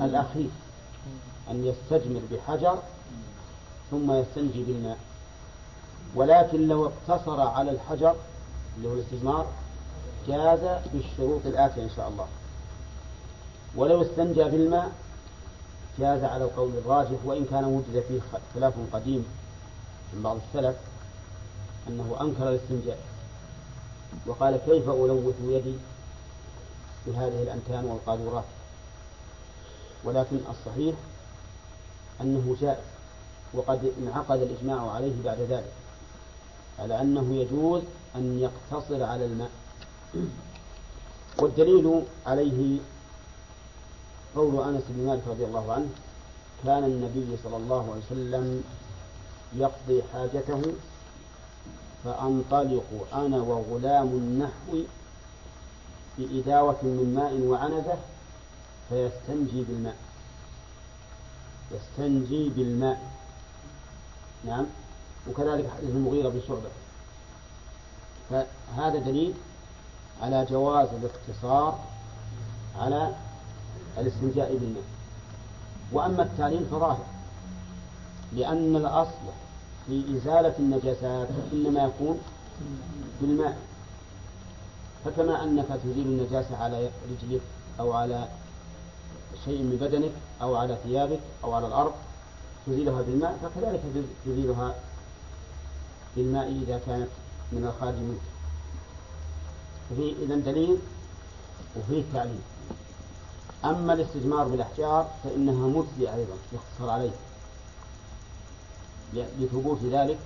الأخير. 0.02 0.50
أن 1.50 1.66
يستجمر 1.66 2.22
بحجر 2.32 2.80
ثم 3.92 4.12
يستنجي 4.12 4.64
بالماء. 4.64 4.98
ولكن 6.16 6.68
لو 6.68 6.86
اقتصر 6.86 7.42
على 7.42 7.72
الحجر 7.72 8.16
اللي 8.78 8.88
هو 8.88 8.94
الاستجمار 8.94 9.48
جاز 10.28 10.82
بالشروط 10.94 11.46
الآتية 11.46 11.84
إن 11.84 11.90
شاء 11.96 12.08
الله. 12.08 12.28
ولو 13.76 14.02
استنجى 14.02 14.44
بالماء 14.44 14.92
جاز 16.00 16.24
على 16.24 16.44
القول 16.44 16.72
الراجح 16.78 17.26
وإن 17.26 17.46
كان 17.46 17.66
وجد 17.66 18.04
فيه 18.08 18.20
خلاف 18.56 18.74
قديم 18.94 19.26
من 20.14 20.22
بعض 20.22 20.38
السلف 20.48 20.76
أنه 21.88 22.18
أنكر 22.22 22.50
الاستنجاء. 22.50 23.00
وقال 24.28 24.58
كيف 24.66 24.90
ألوث 24.90 25.36
يدي 25.44 25.76
بهذه 27.08 27.44
الأنتان 27.44 27.86
والقاذورات؟ 27.86 28.44
ولكن 30.04 30.40
الصحيح 30.50 30.96
أنه 32.22 32.56
جائز 32.62 32.84
وقد 33.54 33.92
انعقد 34.02 34.42
الإجماع 34.42 34.92
عليه 34.92 35.24
بعد 35.26 35.40
ذلك 35.40 35.74
على 36.80 37.02
أنه 37.02 37.36
يجوز 37.36 37.82
أن 38.16 38.40
يقتصر 38.40 39.04
على 39.04 39.26
الماء. 39.26 39.50
والدليل 41.38 42.04
عليه 42.26 42.78
قول 44.36 44.64
أنس 44.64 44.84
بن 44.90 45.08
مالك 45.08 45.22
رضي 45.28 45.46
الله 45.46 45.74
عنه 45.74 45.90
كان 46.66 46.84
النبي 46.84 47.38
صلى 47.44 47.58
الله 47.58 47.92
عليه 47.92 48.02
وسلم 48.12 48.64
يقضي 49.56 50.04
حاجته 50.14 50.62
فأنطلق 52.04 53.08
أنا 53.14 53.38
وغلام 53.38 54.08
النحو 54.08 54.78
بإداوة 56.18 56.78
من 56.84 57.14
ماء 57.16 57.34
وعنزة 57.42 57.98
فيستنجي 58.90 59.64
بالماء. 59.64 59.96
يستنجي 61.72 62.50
بالماء. 62.50 63.12
نعم. 64.46 64.66
وكذلك 65.30 65.70
حديث 65.78 65.90
المغيرة 65.90 66.30
بن 66.30 66.42
شعبة. 66.48 66.70
فهذا 68.30 69.00
دليل 69.00 69.34
على 70.22 70.46
جواز 70.46 70.88
الاقتصار 70.90 71.80
على 72.80 73.16
الاستنجاء 73.98 74.58
بالماء. 74.58 74.84
وأما 75.92 76.24
التعليل 76.24 76.66
فظاهر 76.66 77.06
لأن 78.34 78.76
الأصل 78.76 79.26
في 79.88 80.18
إزالة 80.18 80.54
النجاسات 80.60 81.28
إنما 81.54 81.84
يكون 81.84 82.20
بالماء. 83.22 83.58
فكما 85.06 85.44
أنك 85.44 85.66
تزيل 85.84 86.06
النجاسة 86.06 86.58
على 86.58 86.90
رجلك 87.12 87.42
أو 87.80 87.94
على 87.94 88.28
شيء 89.46 89.62
من 89.64 89.78
بدنك 89.82 90.12
أو 90.42 90.56
على 90.56 90.78
ثيابك 90.84 91.20
أو 91.44 91.54
على 91.54 91.68
الأرض 91.68 91.94
تزيلها 92.68 93.02
بالماء 93.02 93.38
فكذلك 93.44 93.82
تزيلها 94.26 94.76
بالماء 96.16 96.48
إذا 96.48 96.82
كانت 96.86 97.10
من 97.52 97.66
الخارج 97.66 97.96
منك. 97.96 98.22
ففي 99.90 100.16
إذا 100.26 100.36
دليل 100.36 100.78
وفيه 101.76 102.04
تعليل 102.14 102.40
أما 103.66 103.94
الاستجمار 103.94 104.48
بالأحجار 104.48 105.08
فإنها 105.24 105.68
مجزية 105.68 106.16
أيضا 106.16 106.34
يقتصر 106.54 106.90
عليه. 106.92 107.12
لثبوت 109.14 109.80
ذلك 109.84 110.18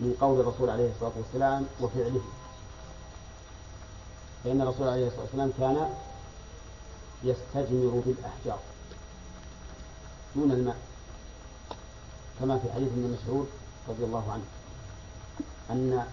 من 0.00 0.14
قول 0.20 0.40
الرسول 0.40 0.70
عليه 0.70 0.90
الصلاة 0.90 1.12
والسلام 1.16 1.66
وفعله. 1.80 2.20
فإن 4.44 4.60
الرسول 4.60 4.88
عليه 4.88 5.06
الصلاة 5.06 5.22
والسلام 5.22 5.52
كان 5.58 5.90
يستجمر 7.24 8.02
بالأحجار 8.06 8.58
دون 10.36 10.50
الماء 10.52 10.76
كما 12.40 12.58
في 12.58 12.72
حديث 12.72 12.88
ابن 12.88 13.18
مسعود 13.22 13.46
رضي 13.88 14.04
الله 14.04 14.32
عنه 14.32 14.44
أن 15.70 16.04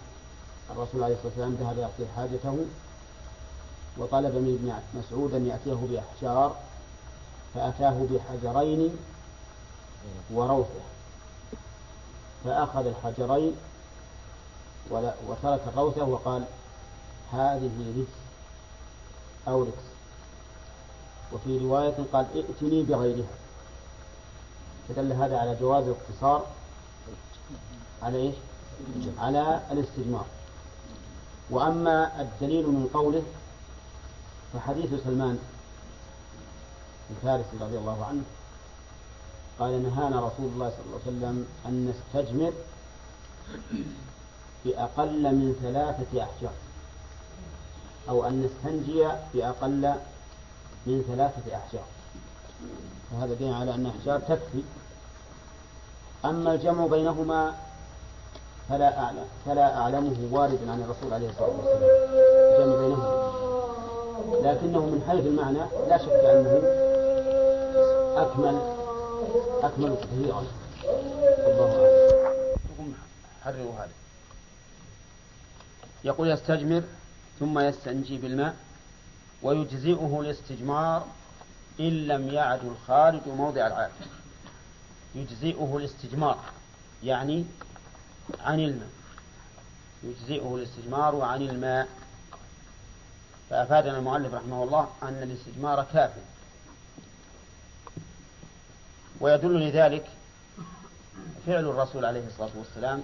الرسول 0.69 1.03
عليه 1.03 1.15
الصلاة 1.15 1.27
والسلام 1.27 1.53
ذهب 1.55 1.77
يقضي 1.77 2.11
حاجته 2.15 2.65
وطلب 3.97 4.35
من 4.35 4.59
ابن 4.59 4.99
مسعود 5.01 5.33
أن 5.33 5.47
يأتيه 5.47 5.73
بأحجار 5.73 6.55
فأتاه 7.53 8.05
بحجرين 8.11 8.97
وروثه 10.33 10.81
فأخذ 12.45 12.87
الحجرين 12.87 13.55
وترك 15.29 15.61
الروثة 15.67 16.03
وقال 16.03 16.45
هذه 17.31 17.71
رجس 17.97 18.07
أو 19.47 19.63
ركس 19.63 19.94
وفي 21.33 21.57
رواية 21.57 21.95
قال 22.13 22.25
ائتني 22.35 22.83
بغيرها 22.83 23.27
فدل 24.89 25.11
هذا 25.11 25.37
على 25.37 25.55
جواز 25.61 25.83
الاقتصار 25.83 26.45
على 28.03 28.17
إيش؟ 28.17 28.35
على 29.19 29.61
الاستجمار 29.71 30.25
وأما 31.49 32.21
الدليل 32.21 32.67
من 32.67 32.89
قوله 32.93 33.23
فحديث 34.53 34.89
سلمان 35.03 35.39
الفارسي 37.11 37.57
رضي 37.61 37.77
الله 37.77 38.05
عنه 38.05 38.21
قال 39.59 39.83
نهانا 39.83 40.19
رسول 40.19 40.45
الله 40.45 40.69
صلى 40.69 40.85
الله 40.85 40.99
عليه 41.05 41.17
وسلم 41.17 41.47
أن 41.65 41.93
نستجمر 41.93 42.53
بأقل 44.65 45.35
من 45.35 45.55
ثلاثة 45.61 46.23
أحجار 46.23 46.53
أو 48.09 48.27
أن 48.27 48.43
نستنجي 48.43 49.07
بأقل 49.33 49.95
من 50.85 51.03
ثلاثة 51.07 51.55
أحجار. 51.55 51.85
وهذا 53.13 53.33
دين 53.33 53.53
على 53.53 53.75
أن 53.75 53.85
أحجار 53.85 54.19
تكفي. 54.19 54.63
أما 56.25 56.53
الجمع 56.53 56.87
بينهما 56.87 57.53
فلا 58.69 58.99
أعلم 58.99 59.25
فلا 59.45 59.77
أعلمه 59.77 60.29
واردا 60.31 60.71
عن 60.71 60.81
الرسول 60.81 61.13
عليه 61.13 61.29
الصلاة 61.29 61.47
والسلام. 61.47 61.89
الجمع 62.61 62.75
بينهما. 62.75 63.25
لكنه 64.43 64.79
من 64.79 65.03
حيث 65.07 65.25
المعنى 65.25 65.59
لا 65.89 65.97
شك 65.97 66.09
أنه 66.09 66.61
أكمل 68.17 68.75
أكمل 69.63 69.95
كثيرا. 69.95 70.43
حرروا 73.43 73.73
هذا. 73.73 73.91
يقول 76.03 76.31
يستجمر 76.31 76.83
ثم 77.39 77.59
يستنجي 77.59 78.17
بالماء. 78.17 78.55
ويجزئه 79.41 80.19
الاستجمار 80.21 81.05
إن 81.79 82.07
لم 82.07 82.27
يعد 82.27 82.65
الخارج 82.65 83.21
موضع 83.27 83.67
العادة 83.67 83.93
يجزئه 85.15 85.77
الاستجمار 85.77 86.39
يعني 87.03 87.45
عن 88.39 88.59
الماء. 88.59 88.89
يجزئه 90.03 90.55
الاستجمار 90.55 91.21
عن 91.21 91.41
الماء. 91.41 91.87
فأفادنا 93.49 93.97
المؤلف 93.97 94.33
رحمه 94.33 94.63
الله 94.63 94.89
أن 95.03 95.23
الاستجمار 95.23 95.85
كاف. 95.93 96.11
ويدل 99.19 99.59
لذلك 99.69 100.09
فعل 101.47 101.65
الرسول 101.65 102.05
عليه 102.05 102.27
الصلاة 102.27 102.51
والسلام 102.57 103.03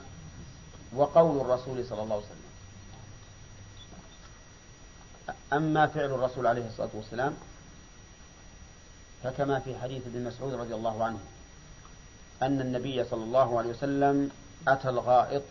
وقول 0.96 1.42
الرسول 1.42 1.86
صلى 1.86 2.04
الله 2.04 2.16
عليه 2.16 2.26
وسلم. 2.26 2.41
أما 5.54 5.88
فعل 5.88 6.06
الرسول 6.06 6.48
عليه 6.48 6.68
الصلاة 6.68 6.90
والسلام 6.94 7.36
فكما 9.24 9.60
في 9.60 9.80
حديث 9.80 10.08
ابن 10.08 10.24
مسعود 10.24 10.54
رضي 10.54 10.76
الله 10.76 11.04
عنه 11.04 11.20
أن 12.42 12.62
النبي 12.62 13.04
صلى 13.04 13.24
الله 13.24 13.60
عليه 13.60 13.70
وسلم 13.70 14.32
أتى 14.68 14.90
الغائط 14.90 15.44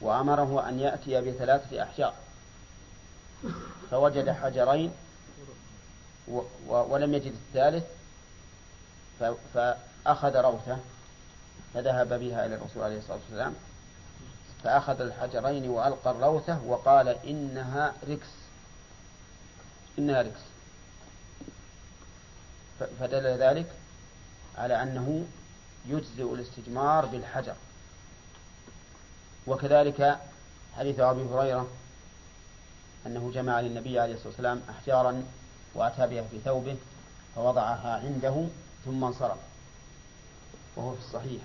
وأمره 0.00 0.68
أن 0.68 0.80
يأتي 0.80 1.20
بثلاثة 1.20 1.82
أحجار 1.82 2.14
فوجد 3.90 4.30
حجرين 4.30 4.92
ولم 6.68 7.14
يجد 7.14 7.32
الثالث 7.32 7.84
فأخذ 9.54 10.36
روثة 10.36 10.78
فذهب 11.74 12.08
بها 12.08 12.46
إلى 12.46 12.54
الرسول 12.54 12.82
عليه 12.82 12.98
الصلاة 12.98 13.18
والسلام 13.18 13.54
فأخذ 14.64 15.00
الحجرين 15.00 15.70
وألقى 15.70 16.10
الروثة 16.10 16.64
وقال 16.66 17.08
إنها 17.08 17.92
ركس 18.08 18.28
إنها 19.98 20.24
فدل 23.00 23.26
ذلك 23.26 23.66
على 24.56 24.82
أنه 24.82 25.26
يجزئ 25.86 26.34
الاستجمار 26.34 27.06
بالحجر. 27.06 27.54
وكذلك 29.46 30.18
حديث 30.76 31.00
أبي 31.00 31.22
هريرة 31.22 31.68
أنه 33.06 33.30
جمع 33.34 33.60
للنبي 33.60 34.00
عليه 34.00 34.14
الصلاة 34.14 34.28
والسلام 34.28 34.62
أحجارا 34.70 35.24
وأتى 35.74 36.06
بها 36.06 36.22
في 36.22 36.38
ثوبه 36.44 36.76
فوضعها 37.36 38.00
عنده 38.04 38.46
ثم 38.84 39.04
انصرف. 39.04 39.38
وهو 40.76 40.94
في 40.94 41.00
الصحيح. 41.00 41.42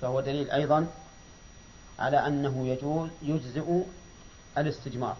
فهو 0.00 0.20
دليل 0.20 0.50
أيضا 0.50 0.86
على 1.98 2.26
أنه 2.26 2.68
يجوز 2.68 3.08
يجزئ 3.22 3.82
الاستجمار. 4.58 5.16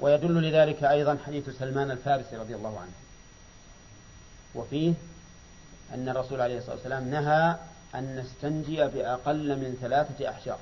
ويدل 0.00 0.42
لذلك 0.42 0.84
أيضا 0.84 1.18
حديث 1.26 1.50
سلمان 1.50 1.90
الفارسي 1.90 2.36
رضي 2.36 2.54
الله 2.54 2.80
عنه. 2.80 2.92
وفيه 4.54 4.94
أن 5.94 6.08
الرسول 6.08 6.40
عليه 6.40 6.58
الصلاة 6.58 6.74
والسلام 6.74 7.10
نهى 7.10 7.56
أن 7.94 8.16
نستنجي 8.16 8.76
بأقل 8.76 9.56
من 9.56 9.78
ثلاثة 9.80 10.30
أحجار. 10.30 10.58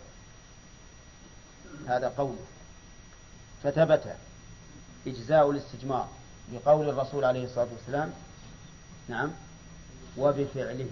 هذا 1.89 2.09
قوله. 2.09 2.45
فثبت 3.63 4.17
إجزاء 5.07 5.51
الاستجمار 5.51 6.09
بقول 6.53 6.89
الرسول 6.89 7.25
عليه 7.25 7.45
الصلاة 7.45 7.69
والسلام 7.73 8.13
نعم 9.09 9.31
وبفعله. 10.17 10.89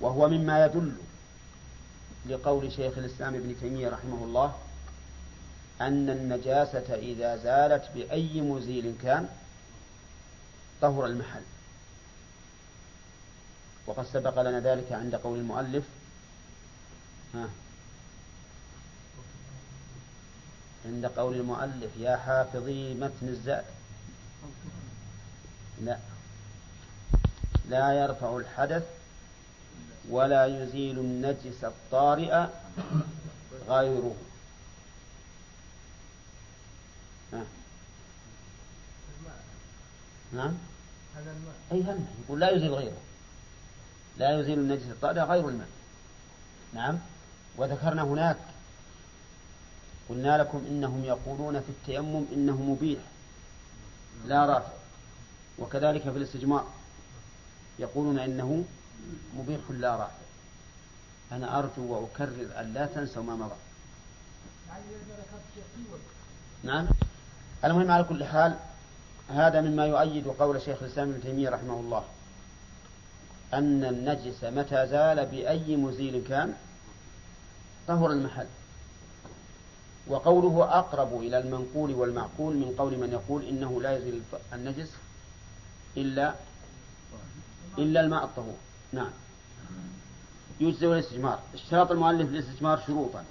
وهو 0.00 0.28
مما 0.28 0.64
يدل 0.64 0.92
لقول 2.26 2.72
شيخ 2.72 2.98
الإسلام 2.98 3.34
ابن 3.34 3.54
تيمية 3.60 3.88
رحمه 3.88 4.24
الله 4.24 4.54
أن 5.80 6.10
النجاسة 6.10 6.94
إذا 6.94 7.36
زالت 7.36 7.90
بأي 7.94 8.40
مزيل 8.40 8.94
كان 9.02 9.28
طهر 10.80 11.06
المحل. 11.06 11.42
وقد 13.86 14.06
سبق 14.06 14.42
لنا 14.42 14.60
ذلك 14.60 14.92
عند 14.92 15.14
قول 15.14 15.38
المؤلف. 15.38 15.84
ها. 17.34 17.48
عند 20.86 21.06
قول 21.06 21.36
المؤلف 21.36 21.90
يا 21.98 22.16
حافظي 22.16 22.94
متن 22.94 23.28
الزاد. 23.28 23.64
لا. 25.82 25.98
لا 27.68 27.92
يرفع 27.92 28.36
الحدث 28.36 28.84
ولا 30.10 30.46
يزيل 30.46 30.98
النجس 30.98 31.64
الطارئ 31.64 32.46
غيره. 33.68 34.16
نعم. 40.32 40.54
أي 41.72 41.82
هم. 41.82 42.06
يقول 42.24 42.40
لا 42.40 42.50
يزيل 42.50 42.74
غيره. 42.74 42.96
لا 44.18 44.40
يزيل 44.40 44.58
النجس 44.58 44.82
الطارئ 44.82 45.20
غير 45.20 45.48
الماء. 45.48 45.68
نعم. 46.74 46.98
وذكرنا 47.56 48.02
هناك. 48.02 48.36
قلنا 50.08 50.38
لكم 50.38 50.64
إنهم 50.68 51.04
يقولون 51.04 51.60
في 51.60 51.68
التيمم 51.68 52.24
إنه 52.32 52.62
مبيح. 52.62 53.00
لا 54.26 54.46
رافع. 54.46 54.72
وكذلك 55.58 56.02
في 56.02 56.08
الاستجمار 56.18 56.66
يقولون 57.78 58.18
إنه 58.18 58.64
مبيح 59.36 59.60
لا 59.70 59.96
رافع. 59.96 60.26
أنا 61.32 61.58
أرجو 61.58 61.82
وأكرر 61.82 62.60
أن 62.60 62.74
لا 62.74 62.86
تنسوا 62.86 63.22
ما 63.22 63.36
مضى. 63.36 63.54
نعم. 66.62 66.88
المهم 67.64 67.90
على 67.90 68.04
كل 68.04 68.24
حال 68.24 68.54
هذا 69.28 69.60
مما 69.60 69.86
يؤيد 69.86 70.28
قول 70.28 70.62
شيخ 70.62 70.82
الإسلام 70.82 71.10
ابن 71.10 71.22
تيمية 71.22 71.48
رحمه 71.48 71.80
الله 71.80 72.04
أن 73.54 73.84
النجس 73.84 74.44
متى 74.44 74.86
زال 74.86 75.26
بأي 75.26 75.76
مزيل 75.76 76.24
كان؟ 76.28 76.54
طهر 77.88 78.10
المحل. 78.10 78.46
وقوله 80.06 80.78
أقرب 80.78 81.20
إلى 81.20 81.38
المنقول 81.38 81.94
والمعقول 81.94 82.56
من 82.56 82.74
قول 82.78 82.98
من 82.98 83.12
يقول 83.12 83.44
إنه 83.44 83.82
لا 83.82 83.96
يزيل 83.96 84.22
النجس 84.52 84.90
إلا 85.96 86.34
إلا 87.78 88.00
الماء 88.00 88.24
الطهور. 88.24 88.56
نعم. 88.92 89.10
يجزئ 90.60 90.86
الاستجمار. 90.86 91.38
اشتراط 91.54 91.90
المؤلف 91.90 92.30
للاستجمار 92.30 92.82
شروطا. 92.86 93.24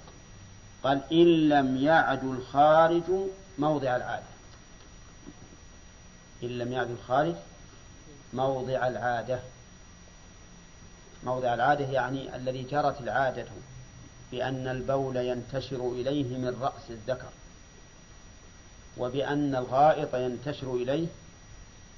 قال 0.84 1.00
إن 1.12 1.48
لم 1.48 1.76
يعد 1.76 2.24
الخارج 2.24 3.04
موضع 3.58 3.96
العادة. 3.96 4.26
إن 6.42 6.58
لم 6.58 6.72
يعد 6.72 6.90
الخارج 6.90 7.34
موضع 8.32 8.88
العادة. 8.88 9.40
موضع 11.24 11.54
العادة 11.54 11.84
يعني 11.84 12.36
الذي 12.36 12.62
جرت 12.62 13.00
العادة 13.00 13.46
بأن 14.32 14.68
البول 14.68 15.16
ينتشر 15.16 15.92
إليه 15.92 16.38
من 16.38 16.58
رأس 16.60 16.90
الذكر 16.90 17.30
وبأن 18.98 19.54
الغائط 19.54 20.14
ينتشر 20.14 20.74
إليه 20.74 21.06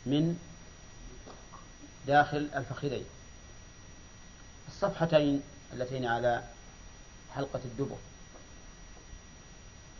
من 0.06 0.38
داخل 2.06 2.48
الفخذين. 2.54 3.04
الصفحتين 4.68 5.42
اللتين 5.72 6.06
على 6.06 6.42
حلقة 7.34 7.60
الدبر. 7.64 7.96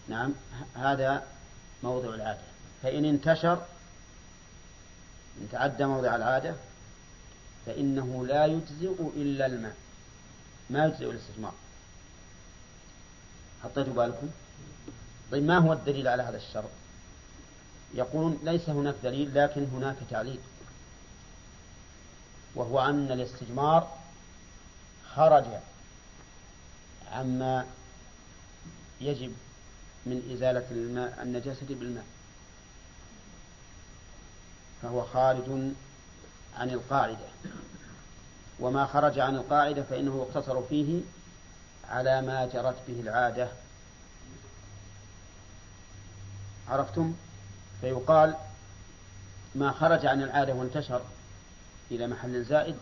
نعم 0.09 0.33
هذا 0.75 1.27
موضع 1.83 2.15
العادة. 2.15 2.41
فإن 2.83 3.05
انتشر 3.05 3.67
إن 5.41 5.49
تعدى 5.53 5.85
موضع 5.85 6.17
العادة 6.17 6.55
فإنه 7.67 8.27
لا 8.27 8.47
يجزئ 8.47 8.95
إلا 9.17 9.47
الماء. 9.47 9.77
ما 10.71 10.87
يجزئ 10.87 11.11
الاستجمار 11.11 11.55
حطيتوا 13.65 13.93
بالكم؟ 13.93 14.29
طيب 15.33 15.43
ما 15.43 15.59
هو 15.59 15.73
الدليل 15.73 16.09
على 16.09 16.23
هذا 16.23 16.37
الشرط؟ 16.37 16.71
يقولون 17.95 18.39
ليس 18.43 18.69
هناك 18.69 18.95
دليل 19.03 19.35
لكن 19.35 19.65
هناك 19.65 19.97
تعليل. 20.11 20.41
وهو 22.55 22.81
أن 22.81 23.13
الاستجمار 23.13 23.99
خرج 25.15 25.45
عما 27.13 27.67
يجب 29.01 29.33
من 30.09 30.33
إزالة 30.37 30.67
الماء 30.71 31.23
النجاسة 31.23 31.67
بالماء. 31.71 32.05
فهو 34.83 35.03
خارج 35.03 35.51
عن 36.57 36.71
القاعدة. 36.71 37.29
وما 38.61 38.87
خرج 38.87 39.19
عن 39.19 39.37
القاعدة 39.37 39.83
فإنه 39.83 40.17
يقتصر 40.17 40.63
فيه 40.63 41.01
على 41.91 42.23
ما 42.23 42.47
جرت 42.47 42.77
به 42.89 43.01
العادة. 43.01 43.49
عرفتم؟ 46.69 47.15
فيقال 47.81 48.35
ما 49.55 49.73
خرج 49.73 50.07
عن 50.07 50.23
العادة 50.23 50.55
وانتشر 50.55 51.03
إلى 51.91 52.07
محل 52.07 52.45
زائد 52.45 52.77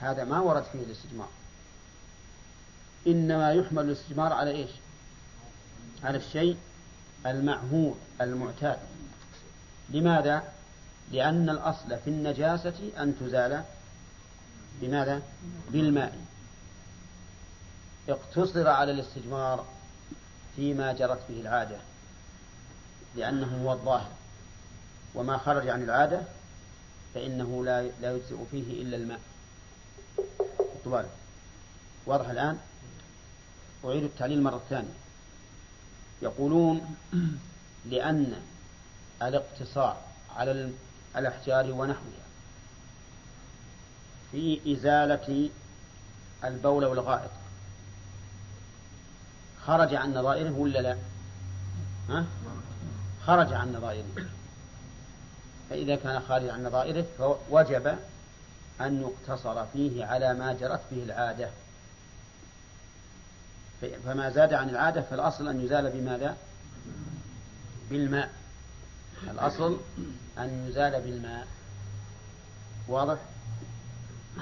هذا 0.00 0.24
ما 0.24 0.40
ورد 0.40 0.62
فيه 0.62 0.78
الاستجمار. 0.78 1.28
إنما 3.06 3.52
يحمل 3.52 3.84
الاستجمار 3.84 4.32
على 4.32 4.50
إيش؟ 4.50 4.70
على 6.04 6.18
الشيء 6.18 6.56
المعهود 7.26 7.96
المعتاد. 8.20 8.78
لماذا؟ 9.90 10.42
لأن 11.12 11.50
الأصل 11.50 11.98
في 12.04 12.10
النجاسة 12.10 12.90
أن 12.98 13.14
تزال 13.20 13.64
بماذا؟ 14.80 15.22
بالماء. 15.70 16.18
اقتصر 18.08 18.68
على 18.68 18.92
الاستجمار 18.92 19.66
فيما 20.56 20.92
جرت 20.92 21.20
به 21.28 21.40
العادة 21.40 21.76
لأنه 23.16 23.64
هو 23.64 23.72
الظاهر. 23.72 24.10
وما 25.14 25.38
خرج 25.38 25.68
عن 25.68 25.82
العادة 25.82 26.20
فإنه 27.14 27.64
لا 27.64 27.82
لا 27.82 28.12
يجزئ 28.12 28.36
فيه 28.50 28.82
إلا 28.82 28.96
الماء. 28.96 29.20
طوال 30.84 31.06
واضح 32.06 32.28
الآن؟ 32.28 32.58
أعيد 33.84 34.04
التعليل 34.04 34.42
مرة 34.42 34.60
ثانية. 34.70 35.05
يقولون 36.22 36.96
لأن 37.90 38.42
الاقتصار 39.22 39.96
على 40.36 40.70
الأحجار 41.16 41.72
ونحوها 41.72 42.26
في 44.32 44.60
إزالة 44.72 45.50
البول 46.44 46.84
والغائط 46.84 47.30
خرج 49.66 49.94
عن 49.94 50.14
نظائره 50.14 50.52
ولا 50.52 50.78
لا؟ 50.78 50.96
ها؟ 52.08 52.24
خرج 53.26 53.52
عن 53.52 53.72
نظائره 53.72 54.04
فإذا 55.70 55.96
كان 55.96 56.20
خارج 56.20 56.48
عن 56.48 56.64
نظائره 56.64 57.06
فوجب 57.18 57.98
أن 58.80 59.02
يقتصر 59.02 59.66
فيه 59.66 60.04
على 60.04 60.34
ما 60.34 60.52
جرت 60.52 60.80
به 60.90 61.02
العادة 61.02 61.50
فما 64.04 64.30
زاد 64.30 64.54
عن 64.54 64.68
العادة 64.68 65.02
فالأصل 65.02 65.48
أن 65.48 65.64
يزال 65.64 65.90
بماذا؟ 65.90 66.36
بالماء. 67.90 68.30
الأصل 69.30 69.80
أن 70.38 70.66
يزال 70.68 71.00
بالماء. 71.00 71.46
واضح؟ 72.88 73.18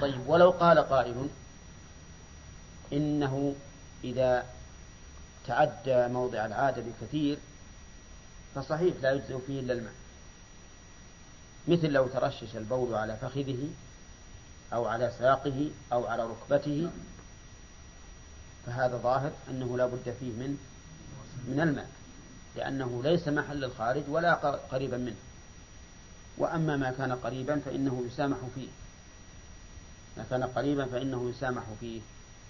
طيب 0.01 0.27
ولو 0.27 0.49
قال 0.49 0.79
قائل 0.79 1.27
إنه 2.93 3.55
إذا 4.03 4.45
تعدى 5.47 6.07
موضع 6.07 6.45
العادة 6.45 6.81
بكثير 6.81 7.37
فصحيح 8.55 8.95
لا 9.01 9.11
يجزئ 9.11 9.37
فيه 9.47 9.59
إلا 9.59 9.73
الماء. 9.73 9.93
مثل 11.67 11.87
لو 11.87 12.07
ترشش 12.07 12.55
البول 12.55 12.95
على 12.95 13.17
فخذه 13.17 13.69
أو 14.73 14.85
على 14.85 15.11
ساقه 15.19 15.69
أو 15.93 16.07
على 16.07 16.23
ركبته 16.23 16.89
فهذا 18.65 18.97
ظاهر 18.97 19.31
أنه 19.49 19.77
لا 19.77 19.85
بد 19.85 20.15
فيه 20.19 20.31
من 20.31 20.57
من 21.47 21.59
الماء 21.59 21.89
لأنه 22.55 23.01
ليس 23.03 23.27
محل 23.27 23.63
الخارج 23.63 24.03
ولا 24.07 24.33
قريبا 24.71 24.97
منه. 24.97 25.15
وأما 26.37 26.77
ما 26.77 26.91
كان 26.91 27.11
قريبا 27.11 27.59
فإنه 27.65 28.03
يسامح 28.07 28.37
فيه. 28.55 28.67
ما 30.17 30.25
كان 30.29 30.43
قريبا 30.43 30.85
فإنه 30.85 31.29
يسامح 31.29 31.63
فيه. 31.79 32.01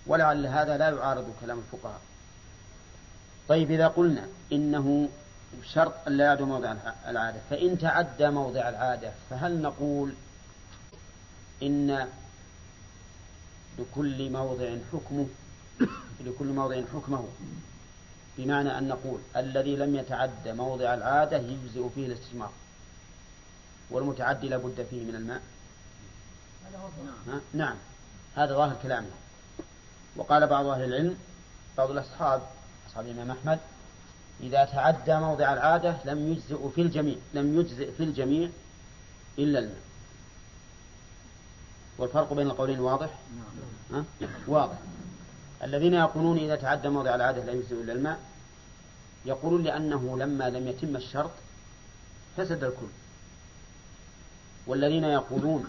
ولعل 0.08 0.46
هذا 0.46 0.78
لا 0.78 0.90
يعارض 0.90 1.34
كلام 1.42 1.60
الفقهاء. 1.60 2.02
طيب 3.50 3.72
إذا 3.72 3.88
قلنا 3.88 4.28
إنه 4.52 5.10
شرط 5.64 5.94
لا 6.08 6.26
يعدو 6.26 6.46
موضع 6.46 6.76
العادة 7.08 7.40
فإن 7.50 7.78
تعدى 7.80 8.30
موضع 8.30 8.70
العادة 8.70 9.12
فهل 9.30 9.62
نقول 9.62 10.14
إن 11.64 12.08
لكل 13.80 14.30
موضع 14.32 14.76
حكمه؟ 14.94 15.28
لكل 16.26 16.46
موضع 16.46 16.82
حكمه. 16.94 17.28
بمعنى 18.38 18.78
أن 18.78 18.88
نقول 18.88 19.20
الذي 19.36 19.76
لم 19.76 19.96
يتعد 19.96 20.48
موضع 20.48 20.94
العادة 20.94 21.38
يجزئ 21.38 21.90
فيه 21.96 22.08
الاستجمار 22.08 22.52
والمتعدي 23.90 24.50
لابد 24.50 24.88
فيه 24.90 25.04
من 25.04 25.16
الماء. 25.16 25.42
ها؟ 27.28 27.42
نعم. 27.54 27.76
هذا 28.36 28.54
ظاهر 28.54 28.76
كلامه. 28.84 29.08
وقال 30.16 30.48
بعض 30.48 30.66
أهل 30.66 30.84
العلم 30.84 31.18
بعض 31.78 31.92
الأصحاب 31.92 32.42
أصحاب 32.90 33.06
الإمام 33.06 33.32
أحمد 33.32 33.60
إذا 34.42 34.66
تعدى 34.66 35.20
موضع 35.20 35.54
العادة 35.54 35.98
لم 36.06 36.32
يجزئ 36.32 36.70
في 36.76 36.82
الجميع 36.82 37.16
لم 37.34 37.60
يجزئ 37.60 37.92
في 37.92 38.04
الجميع 38.04 38.50
إلا 39.40 39.60
الماء. 39.60 39.82
والفرق 41.98 42.34
بين 42.34 42.48
القولين 42.48 42.80
واضح؟ 42.80 43.10
ها؟ 43.92 44.04
واضح. 44.48 44.78
الذين 45.66 45.94
يقولون 45.94 46.38
إذا 46.38 46.56
تعدى 46.56 46.90
موضع 46.90 47.16
العادة 47.16 47.46
لا 47.46 47.52
يجزئ 47.52 47.82
إلا 47.82 47.94
الماء 47.94 48.20
يقولون 49.26 49.64
لأنه 49.64 50.18
لما 50.18 50.50
لم 50.50 50.68
يتم 50.68 50.96
الشرط 50.96 51.32
فسد 52.38 52.64
الكل. 52.64 52.88
والذين 54.68 55.04
يقولون 55.04 55.66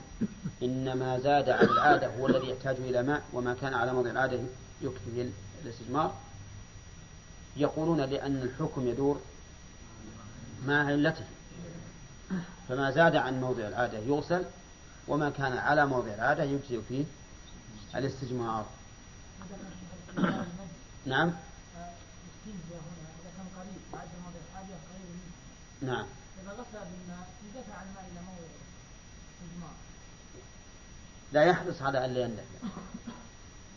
إن 0.63 0.99
ما 0.99 1.19
زاد 1.19 1.49
عن 1.49 1.65
العادة 1.65 2.07
هو 2.07 2.27
الذي 2.27 2.51
يحتاج 2.51 2.77
إلى 2.77 3.03
ماء 3.03 3.23
وما 3.33 3.55
كان 3.55 3.75
على 3.75 3.93
موضع 3.93 4.11
العادة 4.11 4.41
يكفي 4.83 5.31
الاستجمار 5.65 6.15
يقولون 7.57 8.01
لأن 8.01 8.43
الحكم 8.43 8.89
يدور 8.89 9.21
مع 10.67 10.87
علته. 10.87 11.25
فما 12.69 12.91
زاد 12.91 13.17
عن 13.17 13.41
موضع 13.41 13.69
العادة 13.69 13.99
يغسل 13.99 14.45
وما 15.09 15.31
كان 15.31 15.53
على 15.53 15.87
موضع 15.87 16.15
العادة 16.15 16.43
يجزئ 16.43 16.81
فيه 16.89 17.05
الاستجمار 17.95 18.67
نعم. 21.07 21.33
نعم. 25.83 26.07
إذا 26.43 26.53
غسل 26.53 26.73
بالماء 26.73 27.29
الماء 27.83 28.05
إلى 28.13 28.21
موضع 28.21 29.73
لا 31.33 31.45
يحرص 31.45 31.83
على 31.83 32.05
أن 32.05 32.15
لا 32.15 32.21
يندفع. 32.21 32.69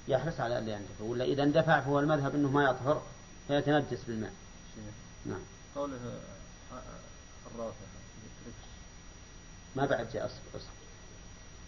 يحرص 0.08 0.39
على 0.39 0.58
أن 0.58 0.65
لا 0.65 0.73
يندفع. 0.73 1.04
ولا 1.04 1.25
إذا 1.25 1.43
اندفع 1.43 1.80
فهو 1.80 1.99
المذهب 1.99 2.36
أنه 2.36 2.49
ما 2.49 2.63
يطهر 2.63 3.04
فيتنجس 3.47 4.04
بالماء. 4.08 4.34
نعم. 5.25 5.41
قوله 5.75 5.97
الرافع. 7.56 7.86
ما 9.75 9.86
بعد 9.86 10.10
جاء 10.13 10.25
أصبر 10.25 10.38
أصبر. 10.56 10.73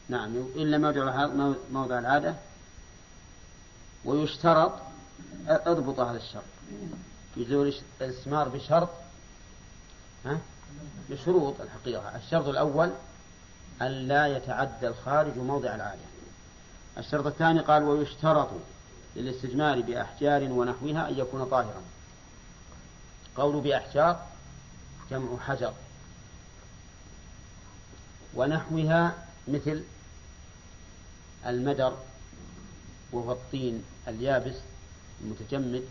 نعم. 0.10 0.36
إلا 0.36 0.78
موضع 0.78 1.28
موضع 1.72 2.00
العادة 2.00 2.36
ويشترط 4.06 4.74
أضبط 5.48 6.00
هذا 6.00 6.18
الشرط. 6.18 6.44
يزول 7.38 7.74
الاستثمار 8.00 8.50
بشرط 8.50 8.90
ها؟ 10.26 10.38
بشروط 11.10 11.62
الحقيقة. 11.62 12.16
الشرط 12.16 12.48
الأول 12.48 12.92
أن 13.82 13.88
لا 13.88 14.28
يتعدى 14.28 14.88
الخارج 14.88 15.38
موضع 15.38 15.76
العادة 15.76 16.02
الشرط 16.98 17.26
الثاني 17.26 17.60
قال 17.60 17.84
ويشترط 17.84 18.50
للاستجمار 19.16 19.82
بأحجار 19.82 20.44
ونحوها 20.44 21.10
أن 21.10 21.18
يكون 21.18 21.46
طاهرا. 21.46 21.82
قول 23.38 23.62
بأحجار 23.62 24.26
جمع 25.12 25.38
حجر. 25.48 25.74
ونحوها 28.34 29.26
مثل 29.48 29.84
المدر 31.46 31.98
وهو 33.12 33.32
الطين 33.32 33.84
اليابس 34.08 34.56
المتجمد 35.22 35.84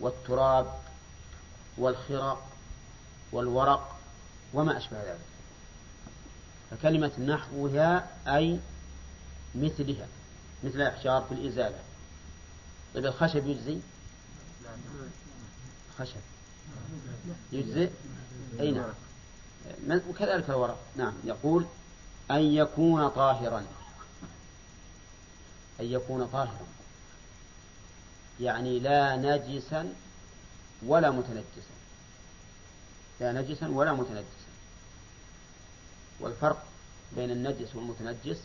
والتراب 0.00 0.74
والخرق 1.78 2.46
والورق 3.32 3.96
وما 4.54 4.76
أشبه 4.76 5.02
ذلك. 5.02 5.20
فكلمة 6.70 7.20
نحوها 7.20 8.08
أي 8.26 8.60
مثلها 9.54 10.06
مثل 10.64 10.76
الأحجار 10.76 11.22
في 11.28 11.34
الإزالة. 11.34 11.78
طيب 12.94 13.06
الخشب 13.06 13.46
يجزي؟ 13.46 13.78
خشب. 15.98 16.20
يجزي؟ 17.52 17.88
أي 18.60 18.70
نعم. 18.70 18.92
وكذلك 20.08 20.50
الورق. 20.50 20.78
نعم. 20.96 21.14
يقول 21.24 21.66
أن 22.30 22.42
يكون 22.42 23.08
طاهرا. 23.08 23.66
أن 25.80 25.84
يكون 25.84 26.26
طاهرا. 26.26 26.66
يعني 28.40 28.78
لا 28.78 29.16
نجسا 29.16 29.92
ولا 30.86 31.10
متنجسا. 31.10 31.76
لا 33.20 33.32
نجسا 33.32 33.68
ولا 33.68 33.92
متنجسا. 33.92 34.46
والفرق 36.20 36.66
بين 37.16 37.30
النجس 37.30 37.76
والمتنجس 37.76 38.38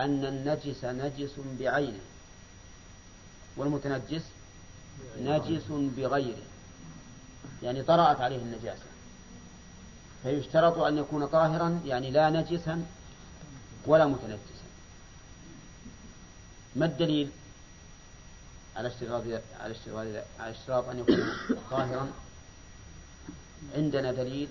أن 0.00 0.24
النجس 0.24 0.84
نجس 0.84 1.30
بعينه 1.60 2.00
والمتنجس 3.56 4.22
نجس 5.18 5.62
بغيره. 5.70 6.42
يعني 7.62 7.82
طرأت 7.82 8.20
عليه 8.20 8.36
النجاسة. 8.36 8.84
فيشترط 10.22 10.78
أن 10.78 10.98
يكون 10.98 11.26
طاهرا 11.26 11.80
يعني 11.84 12.10
لا 12.10 12.30
نجسا 12.30 12.86
ولا 13.86 14.06
متنجسا. 14.06 14.53
ما 16.76 16.86
الدليل؟ 16.86 17.30
على 18.76 18.88
اشتراط 18.88 19.22
على 19.60 19.72
اشتراط 19.72 20.06
على 20.40 20.50
اشتراط 20.50 20.88
أن 20.88 20.98
يكون 20.98 21.32
طاهرا 21.70 22.12
عندنا 23.76 24.12
دليل 24.12 24.48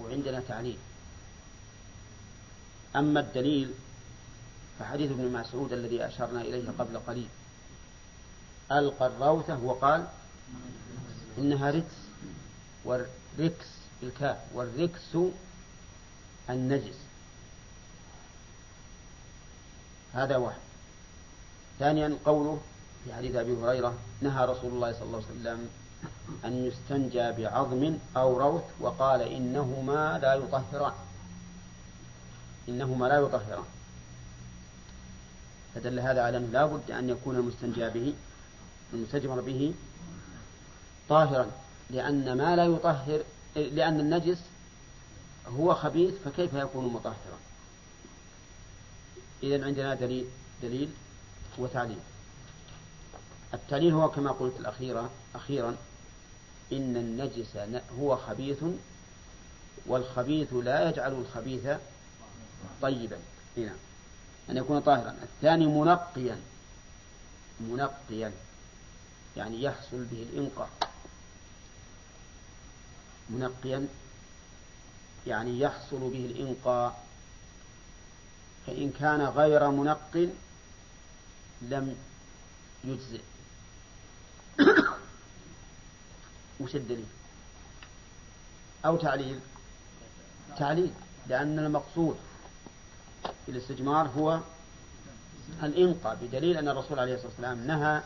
وعندنا 0.00 0.40
تعليل. 0.40 0.78
أما 2.96 3.20
الدليل 3.20 3.74
فحديث 4.78 5.10
ابن 5.10 5.32
مسعود 5.32 5.72
الذي 5.72 6.06
أشرنا 6.06 6.40
إليه 6.40 6.70
قبل 6.78 6.98
قليل. 6.98 7.28
ألقى 8.72 9.06
الروثة 9.06 9.58
وقال 9.58 10.08
إنها 11.38 11.70
ركس 11.70 11.94
والركس 12.84 13.66
بالكاف 14.00 14.38
والركس 14.54 15.16
النجس. 16.50 16.96
هذا 20.14 20.36
واحد. 20.36 20.67
ثانيا 21.78 22.18
قوله 22.24 22.60
في 23.04 23.14
حديث 23.14 23.34
أبي 23.34 23.56
هريرة 23.56 23.94
نهى 24.20 24.44
رسول 24.46 24.72
الله 24.72 24.92
صلى 24.92 25.02
الله 25.02 25.22
عليه 25.28 25.40
وسلم 25.40 25.68
أن 26.44 26.66
يستنجى 26.66 27.32
بعظم 27.32 27.98
أو 28.16 28.38
روث 28.38 28.62
وقال 28.80 29.20
إنهما 29.22 30.18
لا 30.22 30.34
يطهران. 30.34 30.92
إنهما 32.68 33.06
لا 33.06 33.18
يطهران. 33.18 33.64
فدل 35.74 36.00
هذا 36.00 36.22
على 36.22 36.36
أنه 36.36 36.48
لا 36.52 36.66
بد 36.66 36.90
أن 36.90 37.10
يكون 37.10 37.36
المستنجى 37.36 37.88
به 37.90 38.14
المستجمر 38.92 39.40
به 39.40 39.74
طاهرا 41.08 41.50
لأن 41.90 42.36
ما 42.36 42.56
لا 42.56 42.64
يطهر 42.64 43.22
لأن 43.56 44.00
النجس 44.00 44.38
هو 45.58 45.74
خبيث 45.74 46.14
فكيف 46.24 46.54
يكون 46.54 46.92
مطهرا؟ 46.92 47.38
إذا 49.42 49.64
عندنا 49.66 49.94
دليل 49.94 50.24
دليل 50.62 50.90
وتعليل. 51.58 51.98
التعليل 53.54 53.92
هو 53.92 54.10
كما 54.10 54.30
قلت 54.30 54.60
الأخيرة 54.60 55.10
أخيرا 55.34 55.76
إن 56.72 56.96
النجس 56.96 57.58
هو 58.00 58.16
خبيث 58.16 58.64
والخبيث 59.86 60.52
لا 60.52 60.88
يجعل 60.88 61.12
الخبيث 61.12 61.68
طيبا. 62.82 63.18
هنا 63.56 63.74
أن 64.50 64.56
يكون 64.56 64.80
طاهرا. 64.80 65.16
الثاني 65.22 65.66
منقيا. 65.66 66.40
منقيا. 67.60 68.32
يعني 69.36 69.62
يحصل 69.62 70.04
به 70.04 70.26
الإنقاء 70.32 70.70
منقيا 73.30 73.86
يعني 75.26 75.60
يحصل 75.60 75.98
به 75.98 76.26
الإنقاء 76.26 77.04
فإن 78.66 78.90
كان 79.00 79.20
غير 79.20 79.70
منق 79.70 80.28
لم 81.62 81.96
يجزئ. 82.84 83.20
وش 86.60 86.76
الدليل؟ 86.76 87.06
أو 88.84 88.96
تعليل؟ 88.96 89.40
تعليل 90.58 90.90
لأن 91.26 91.58
المقصود 91.58 92.16
في 93.46 93.52
الاستجمار 93.52 94.08
هو 94.08 94.40
الإنقاء 95.62 96.18
بدليل 96.22 96.56
أن 96.56 96.68
الرسول 96.68 96.98
عليه 96.98 97.14
الصلاة 97.14 97.30
والسلام 97.30 97.66
نهى 97.66 98.02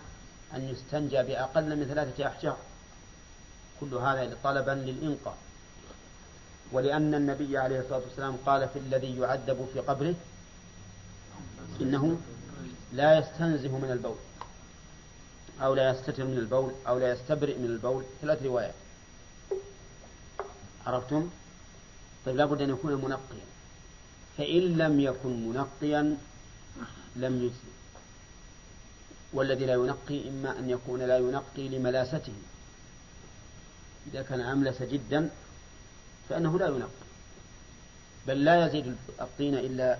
أن 0.55 0.69
يستنجى 0.69 1.23
بأقل 1.23 1.77
من 1.77 1.85
ثلاثة 1.85 2.27
أحجار. 2.27 2.57
كل 3.83 3.95
هذا 3.95 4.37
طلبا 4.45 4.71
للإنقاء 4.71 5.37
ولأن 6.73 7.15
النبي 7.15 7.59
عليه 7.59 7.81
الصلاة 7.81 7.99
والسلام 7.99 8.37
قال 8.47 8.69
في 8.69 8.79
الذي 8.79 9.19
يعذب 9.19 9.69
في 9.75 9.81
قبره 9.81 10.15
إنه 11.81 12.21
لا 12.93 13.19
يستنزه 13.19 13.79
من 13.79 13.91
البول 13.91 14.17
أو 15.61 15.75
لا 15.75 15.91
يستتر 15.91 16.25
من 16.25 16.39
البول 16.39 16.73
أو 16.89 16.99
لا 16.99 17.13
يستبرئ 17.13 17.59
من 17.59 17.65
البول 17.65 18.05
ثلاث 18.23 18.43
روايات. 18.43 18.75
عرفتم؟ 20.87 21.31
طيب 22.27 22.37
لابد 22.37 22.63
أن 22.63 22.71
يكون 22.71 22.95
منقيا. 22.95 23.47
فإن 24.39 24.79
لم 24.79 25.01
يكن 25.01 25.49
منقيا 25.49 26.17
لم 27.17 27.37
يجزي 27.43 27.73
والذي 29.33 29.67
لا 29.67 29.73
ينقي 29.73 30.29
إما 30.29 30.59
أن 30.59 30.71
يكون 30.71 31.03
لا 31.03 31.19
ينقي 31.19 31.69
لملاسته. 31.69 32.33
إذا 34.07 34.23
كان 34.23 34.41
أملس 34.41 34.83
جدا 34.83 35.31
فإنه 36.29 36.59
لا 36.59 36.67
ينقي. 36.67 37.03
بل 38.27 38.45
لا 38.45 38.67
يزيد 38.67 38.97
الطين 39.21 39.55
إلا 39.55 39.99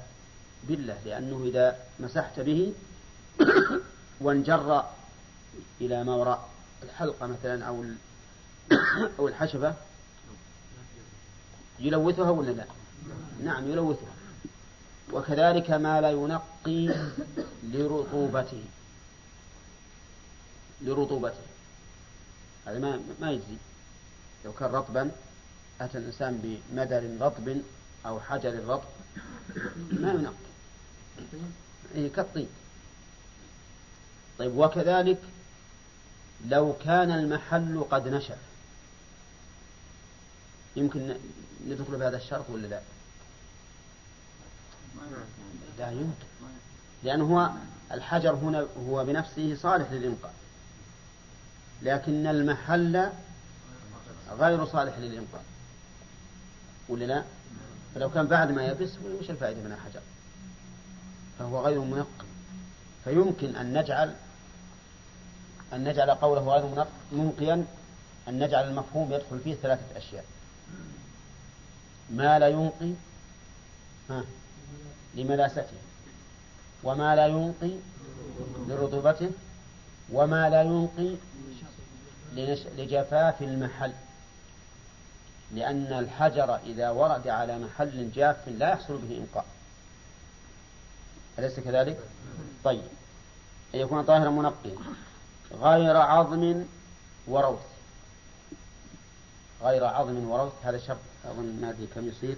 بالله 0.69 0.99
لأنه 1.05 1.45
إذا 1.45 1.79
مسحت 2.01 2.41
به 2.41 2.73
وانجر 4.21 4.85
إلى 5.81 6.05
ما 6.05 6.15
وراء 6.15 6.49
الحلقة 6.83 7.27
مثلا 7.27 7.65
أو 7.65 7.85
أو 9.19 9.29
الحشبة 9.29 9.75
يلوثها 11.83 12.31
ولا 12.31 12.51
لا؟ 12.51 12.65
نعم 13.45 13.71
يلوثها. 13.71 14.15
وكذلك 15.13 15.71
ما 15.71 16.01
لا 16.01 16.11
ينقي 16.11 16.95
لرطوبته. 17.63 18.65
لرطوبته. 20.83 21.45
هذا 22.67 22.79
ما 22.79 23.01
ما 23.21 23.31
يجزي. 23.31 23.57
لو 24.45 24.53
كان 24.53 24.71
رطبا 24.71 25.11
أتى 25.81 25.99
الإنسان 25.99 26.61
بمدر 26.73 27.27
رطب 27.27 27.61
أو 28.07 28.21
حجر 28.21 28.65
رطب 28.67 28.89
ما 29.91 30.13
ينقي. 30.13 30.52
كالطين 32.17 32.49
طيب 34.39 34.57
وكذلك 34.59 35.19
لو 36.49 36.75
كان 36.85 37.11
المحل 37.11 37.85
قد 37.91 38.09
نشف 38.09 38.39
يمكن 40.77 41.17
ندخل 41.67 41.97
بهذا 41.97 42.17
الشرط 42.17 42.51
ولا 42.51 42.67
لا؟ 42.67 42.81
لا 45.79 45.91
يمكن 45.91 46.27
لأنه 47.03 47.25
هو 47.25 47.51
الحجر 47.93 48.35
هنا 48.35 48.67
هو 48.89 49.05
بنفسه 49.05 49.57
صالح 49.57 49.93
للإنقاذ 49.93 50.33
لكن 51.83 52.27
المحل 52.27 53.11
غير 54.31 54.67
صالح 54.67 54.99
للإنقاذ 54.99 55.43
ولا 56.89 57.05
لا؟ 57.05 57.25
فلو 57.95 58.11
كان 58.11 58.27
بعد 58.27 58.51
ما 58.51 58.67
يبس 58.67 58.91
وش 59.21 59.31
الفائدة 59.31 59.61
من 59.61 59.73
الحجر؟ 59.73 60.01
فهو 61.39 61.67
غير 61.67 61.81
منقي 61.81 62.27
فيمكن 63.05 63.57
أن 63.57 63.79
نجعل 63.79 64.15
أن 65.73 65.85
نجعل 65.85 66.11
قوله 66.11 66.41
غير 66.41 66.87
منقيا 67.13 67.65
أن 68.29 68.39
نجعل 68.39 68.69
المفهوم 68.69 69.13
يدخل 69.13 69.41
فيه 69.45 69.55
ثلاثة 69.55 69.99
أشياء. 69.99 70.25
ما 72.11 72.39
لا 72.39 72.49
ينقي 72.49 72.93
ها 74.11 74.25
لملاسته 75.15 75.77
وما 76.85 77.17
لا 77.17 77.27
ينقي 77.27 77.71
لرطوبته 78.69 79.31
وما 80.13 80.51
لا 80.51 80.63
ينقي 80.63 81.17
لجفاف 82.77 83.43
المحل. 83.43 83.93
لأن 85.55 85.93
الحجر 85.93 86.57
إذا 86.57 86.91
ورد 86.91 87.29
على 87.29 87.59
محل 87.59 88.11
جاف 88.15 88.49
لا 88.49 88.69
يحصل 88.69 88.99
به 88.99 89.17
إنقاء. 89.19 89.45
أليس 91.39 91.61
كذلك؟ 91.61 92.01
طيب. 92.65 92.83
أن 93.75 93.81
يكون 93.81 94.03
طاهرا 94.05 94.31
منقيا. 94.31 94.77
غير 95.53 95.97
عظم 95.97 96.65
وروث. 97.27 97.61
غير 99.63 99.85
عظم 99.85 100.31
وروث. 100.31 100.53
هذا 100.63 100.79
شرط. 100.79 100.99
أظن 101.25 101.59
ما 101.61 101.71
أدري 101.71 101.87
كم 101.95 102.09
يصير. 102.09 102.37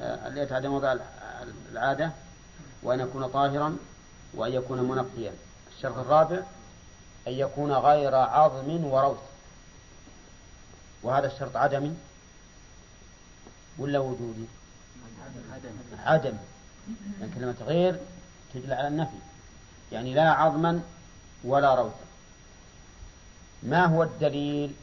آه، 0.00 0.28
اللي 0.28 0.40
يتعدى 0.40 0.68
موضع 0.68 0.96
العادة. 1.72 2.12
وأن 2.82 3.00
يكون 3.00 3.28
طاهرا 3.28 3.76
وأن 4.34 4.52
يكون 4.52 4.80
منقيا. 4.80 5.32
الشرط 5.76 5.98
الرابع 5.98 6.42
أن 7.28 7.32
يكون 7.32 7.72
غير 7.72 8.14
عظم 8.14 8.84
وروث. 8.84 9.18
وهذا 11.02 11.26
الشرط 11.26 11.56
عدمي 11.56 11.96
ولا 13.78 13.98
وجودي؟ 13.98 14.44
عدمي 15.98 16.38
يعني 17.20 17.32
كلمة 17.34 17.56
غير 17.60 18.00
تدل 18.54 18.72
على 18.72 18.88
النفي. 18.88 19.16
يعني 19.92 20.14
لا 20.14 20.30
عظما 20.30 20.82
ولا 21.44 21.74
روثا. 21.74 22.04
ما 23.62 23.86
هو 23.86 24.02
الدليل 24.02 24.74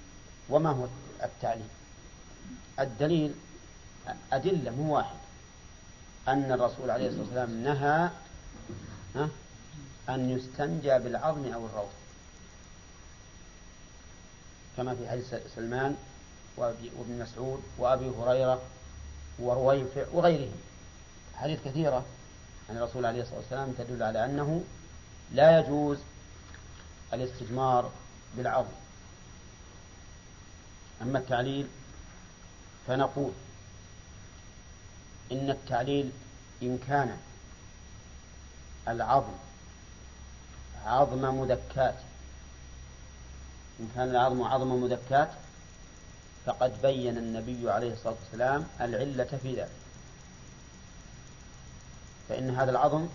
وما 0.49 0.69
هو 0.69 0.87
التعليل؟ 1.23 1.67
الدليل 2.79 3.33
أدلة 4.31 4.71
مو 4.71 4.95
واحد. 4.95 5.15
أن 6.27 6.51
الرسول 6.51 6.91
عليه 6.91 7.07
الصلاة 7.07 7.23
والسلام 7.23 7.63
نهى 7.63 8.09
أن 10.09 10.29
يستنجى 10.29 10.99
بالعظم 10.99 11.53
أو 11.53 11.65
الروث. 11.65 11.91
كما 14.77 14.95
في 14.95 15.09
حديث 15.09 15.35
سلمان 15.55 15.95
وابن 16.57 17.19
مسعود 17.19 17.61
وأبي 17.77 18.09
هريرة 18.09 18.61
ورويفع 19.41 20.05
وغيرهم. 20.13 20.61
حديث 21.35 21.59
كثيرة 21.65 22.05
عن 22.69 22.77
الرسول 22.77 23.05
عليه 23.05 23.21
الصلاة 23.21 23.39
والسلام 23.39 23.71
تدل 23.77 24.03
على 24.03 24.25
أنه 24.25 24.63
لا 25.31 25.59
يجوز 25.59 25.97
الاستجمار 27.13 27.91
بالعظم 28.37 28.71
أما 31.01 31.19
التعليل 31.19 31.67
فنقول 32.87 33.31
إن 35.31 35.49
التعليل 35.49 36.11
إن 36.63 36.77
كان 36.87 37.17
العظم 38.87 39.33
عظم 40.85 41.41
مذكات. 41.41 41.95
إن 43.79 43.89
كان 43.95 44.09
العظم 44.09 44.43
عظم 44.43 44.83
مذكات 44.83 45.29
فقد 46.45 46.81
بين 46.81 47.17
النبي 47.17 47.71
عليه 47.71 47.93
الصلاة 47.93 48.15
والسلام 48.23 48.67
العلة 48.81 49.39
في 49.43 49.55
ذلك. 49.55 49.69
فإن 52.29 52.49
هذا 52.55 52.71
العظم 52.71 53.07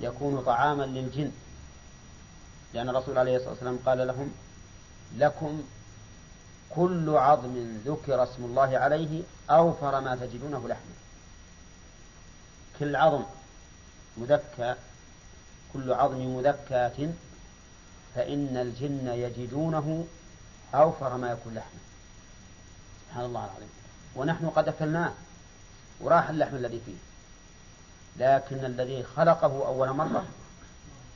يكون 0.00 0.42
طعاما 0.42 0.82
للجن. 0.82 1.32
لأن 2.74 2.88
الرسول 2.88 3.18
عليه 3.18 3.36
الصلاة 3.36 3.50
والسلام 3.50 3.78
قال 3.86 4.06
لهم 4.06 4.32
لكم 5.16 5.62
كل 6.70 7.16
عظم 7.16 7.76
ذكر 7.86 8.22
اسم 8.22 8.44
الله 8.44 8.78
عليه 8.78 9.22
أوفر 9.50 10.00
ما 10.00 10.16
تجدونه 10.16 10.68
لحما. 10.68 10.94
كل 12.78 12.96
عظم 12.96 13.24
مذكى 14.16 14.74
كل 15.72 15.92
عظم 15.92 16.36
مذكاة 16.36 17.08
فإن 18.14 18.56
الجن 18.56 19.06
يجدونه 19.06 20.06
أوفر 20.74 21.16
ما 21.16 21.30
يكون 21.30 21.54
لحما. 21.54 21.80
سبحان 23.12 23.24
الله 23.24 23.44
العظيم. 23.44 23.68
ونحن 24.16 24.48
قد 24.48 24.68
أكلناه 24.68 25.12
وراح 26.00 26.28
اللحم 26.28 26.56
الذي 26.56 26.80
فيه. 26.86 26.96
لكن 28.16 28.64
الذي 28.64 29.02
خلقه 29.02 29.66
أول 29.66 29.90
مرة 29.90 30.24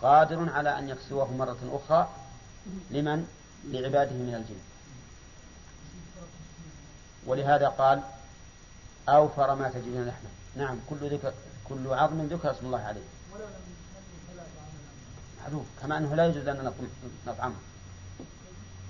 قادر 0.03 0.53
على 0.53 0.79
أن 0.79 0.89
يكسوه 0.89 1.33
مرة 1.33 1.57
أخرى 1.73 2.09
لمن؟ 2.91 3.29
لعباده 3.65 4.13
من 4.13 4.35
الجن. 4.35 4.61
ولهذا 7.27 7.69
قال 7.69 8.03
أوفر 9.09 9.55
ما 9.55 9.69
تجدون 9.69 10.05
لحمه. 10.07 10.31
نعم 10.57 10.79
كل 10.91 11.11
ذكر 11.11 11.33
كل 11.69 11.95
عظم 11.95 12.27
ذكر 12.27 12.51
اسم 12.51 12.67
الله 12.67 12.81
عليه. 12.81 13.09
معلوم 15.43 15.67
كما 15.83 15.99
أنه 15.99 16.15
لا 16.15 16.27
يجوز 16.27 16.49
أن 16.49 16.73
نطعمه. 17.27 17.55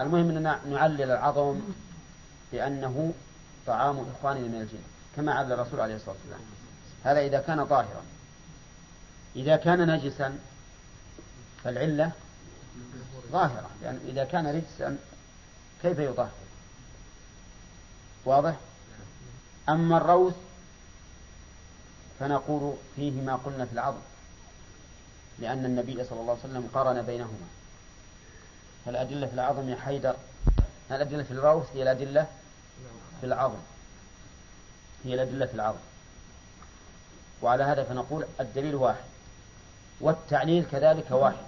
المهم 0.00 0.30
أننا 0.30 0.60
نعلل 0.70 1.02
العظم 1.02 1.60
بأنه 2.52 3.14
طعام 3.66 4.06
إخواننا 4.18 4.48
من 4.48 4.60
الجن 4.60 4.78
كما 5.16 5.34
علل 5.34 5.52
الرسول 5.52 5.80
عليه 5.80 5.96
الصلاة 5.96 6.14
والسلام. 6.14 6.40
هذا 7.04 7.20
إذا 7.20 7.40
كان 7.40 7.66
طاهرا. 7.66 8.02
إذا 9.36 9.56
كان 9.56 9.90
نجسا 9.90 10.38
فالعلة 11.64 12.12
ظاهرة 13.32 13.70
لأن 13.82 14.00
إذا 14.08 14.24
كان 14.24 14.46
رجسا 14.46 14.98
كيف 15.82 15.98
يطهر؟ 15.98 16.30
واضح؟ 18.24 18.56
أما 19.68 19.96
الروث 19.96 20.34
فنقول 22.20 22.74
فيه 22.96 23.20
ما 23.20 23.36
قلنا 23.36 23.64
في 23.64 23.72
العظم 23.72 24.00
لأن 25.38 25.64
النبي 25.64 26.04
صلى 26.04 26.20
الله 26.20 26.38
عليه 26.42 26.54
وسلم 26.54 26.68
قارن 26.74 27.02
بينهما. 27.02 27.46
فالأدلة 28.86 29.26
في 29.26 29.34
العظم 29.34 29.68
يا 29.68 29.76
حيدر. 29.76 30.16
الأدلة 30.90 31.22
في 31.22 31.30
الروث 31.30 31.70
هي 31.74 31.82
الأدلة 31.82 32.26
في 33.20 33.26
العظم. 33.26 33.58
هي 35.04 35.14
الأدلة 35.14 35.46
في 35.46 35.54
العظم. 35.54 35.78
وعلى 37.42 37.64
هذا 37.64 37.84
فنقول 37.84 38.26
الدليل 38.40 38.74
واحد 38.74 39.04
والتعليل 40.00 40.64
كذلك 40.64 41.10
واحد. 41.10 41.44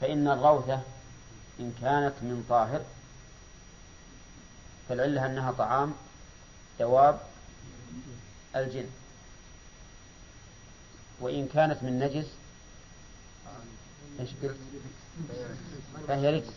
فإن 0.00 0.28
الروثة 0.28 0.80
إن 1.60 1.72
كانت 1.80 2.14
من 2.22 2.46
طاهر 2.48 2.80
فالعلة 4.88 5.26
أنها 5.26 5.52
طعام 5.52 5.94
دواب 6.78 7.20
الجن. 8.56 8.86
وإن 11.20 11.48
كانت 11.48 11.82
من 11.82 11.98
نجس 11.98 12.26
إيش 14.20 14.30
قلت؟ 14.42 14.56
فهي 16.08 16.30
رجس. 16.36 16.52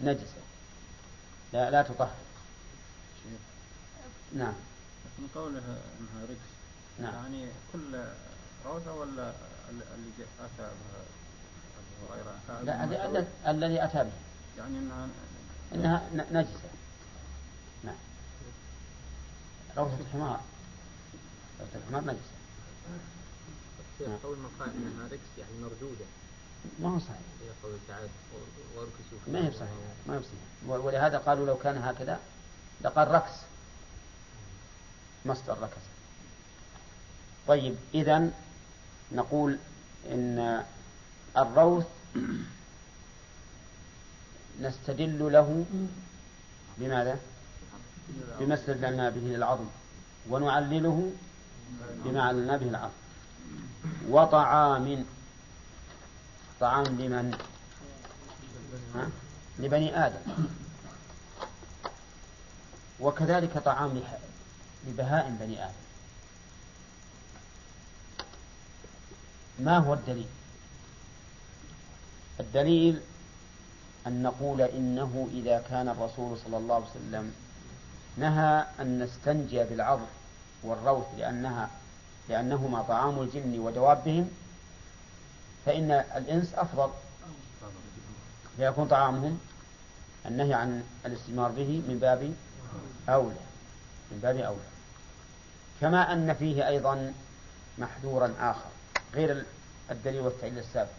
نجسة 0.00 0.40
لا 1.52 1.70
لا 1.70 1.82
تطهر. 1.82 2.14
نعم. 4.34 4.54
من 5.18 5.28
قوله 5.34 5.58
إنها 6.00 6.24
رجس 6.28 6.50
نعم. 6.98 7.14
يعني 7.14 7.48
كل 7.72 8.04
روثة 8.66 8.94
ولا 8.94 9.32
اللي 9.70 10.10
أتى 10.40 10.70
بها 12.50 12.86
لا 13.08 13.50
الذي 13.50 13.84
أتى 13.84 13.98
به. 14.04 14.10
يعني 14.58 14.78
إنها 14.78 15.08
إنها 15.74 16.08
نجسة. 16.30 16.70
نعم. 17.84 17.96
روثة 19.76 20.00
الحمار. 20.00 20.40
روثة 21.60 21.78
الحمار 21.78 22.02
نجسة. 22.02 22.36
نعم. 24.00 24.18
قول 24.22 24.38
من 24.38 24.50
قال 24.60 24.70
إنها 24.70 25.08
ركس 25.08 25.38
يعني 25.38 25.52
مردودة. 25.62 26.04
ما 26.80 26.94
هو 26.94 26.98
صحيح. 26.98 27.20
ما 29.28 29.46
هي 29.46 29.52
صحيح. 29.52 29.70
ما 30.06 30.16
هي 30.16 30.20
صحيح. 30.20 30.76
ولهذا 30.84 31.18
قالوا 31.18 31.46
لو 31.46 31.56
كان 31.56 31.78
هكذا 31.78 32.20
لقال 32.80 33.08
ركس. 33.08 33.32
مصدر 35.26 35.58
ركس. 35.62 35.82
طيب 37.48 37.76
إذا 37.94 38.30
نقول 39.12 39.58
إن 40.10 40.64
الروث 41.36 41.86
نستدل 44.60 45.32
له 45.32 45.64
بماذا؟ 46.78 47.18
بما 48.40 48.54
استدللنا 48.54 49.10
به 49.10 49.20
للعظم. 49.20 49.66
ونعلله 50.30 51.12
بما 52.04 52.22
عللنا 52.22 52.56
به 52.56 52.68
العظم 52.68 52.90
وطعام 54.08 55.04
طعام 56.60 56.84
لمن؟ 56.84 57.38
لبني 59.58 60.06
آدم. 60.06 60.20
وكذلك 63.00 63.58
طعام 63.58 64.00
لبهائم 64.88 65.36
بني 65.40 65.64
آدم. 65.64 65.74
ما 69.58 69.78
هو 69.78 69.94
الدليل؟ 69.94 70.26
الدليل 72.40 73.00
أن 74.06 74.22
نقول 74.22 74.60
إنه 74.62 75.28
إذا 75.32 75.64
كان 75.70 75.88
الرسول 75.88 76.38
صلى 76.38 76.56
الله 76.56 76.74
عليه 76.74 76.84
وسلم 76.84 77.32
نهى 78.16 78.66
أن 78.80 78.98
نستنجي 79.02 79.64
بالعظم 79.64 80.06
والروث 80.62 81.06
لأنها 81.18 81.70
لأنهما 82.28 82.82
طعام 82.82 83.20
الجن 83.20 83.58
ودوابهم 83.58 84.30
فإن 85.66 85.90
الإنس 85.90 86.54
أفضل. 86.54 86.90
فيكون 88.56 88.88
طعامهم 88.88 89.40
النهي 90.26 90.54
عن 90.54 90.84
الاستثمار 91.06 91.50
به 91.50 91.82
من 91.88 91.98
باب 91.98 92.34
أولى 93.08 93.36
من 94.10 94.18
باب 94.22 94.36
أولى. 94.36 94.60
كما 95.80 96.12
أن 96.12 96.34
فيه 96.34 96.68
أيضا 96.68 97.12
محذورا 97.78 98.34
آخر 98.40 98.68
غير 99.14 99.44
الدليل 99.90 100.20
والتعليل 100.20 100.58
السابق 100.58 100.90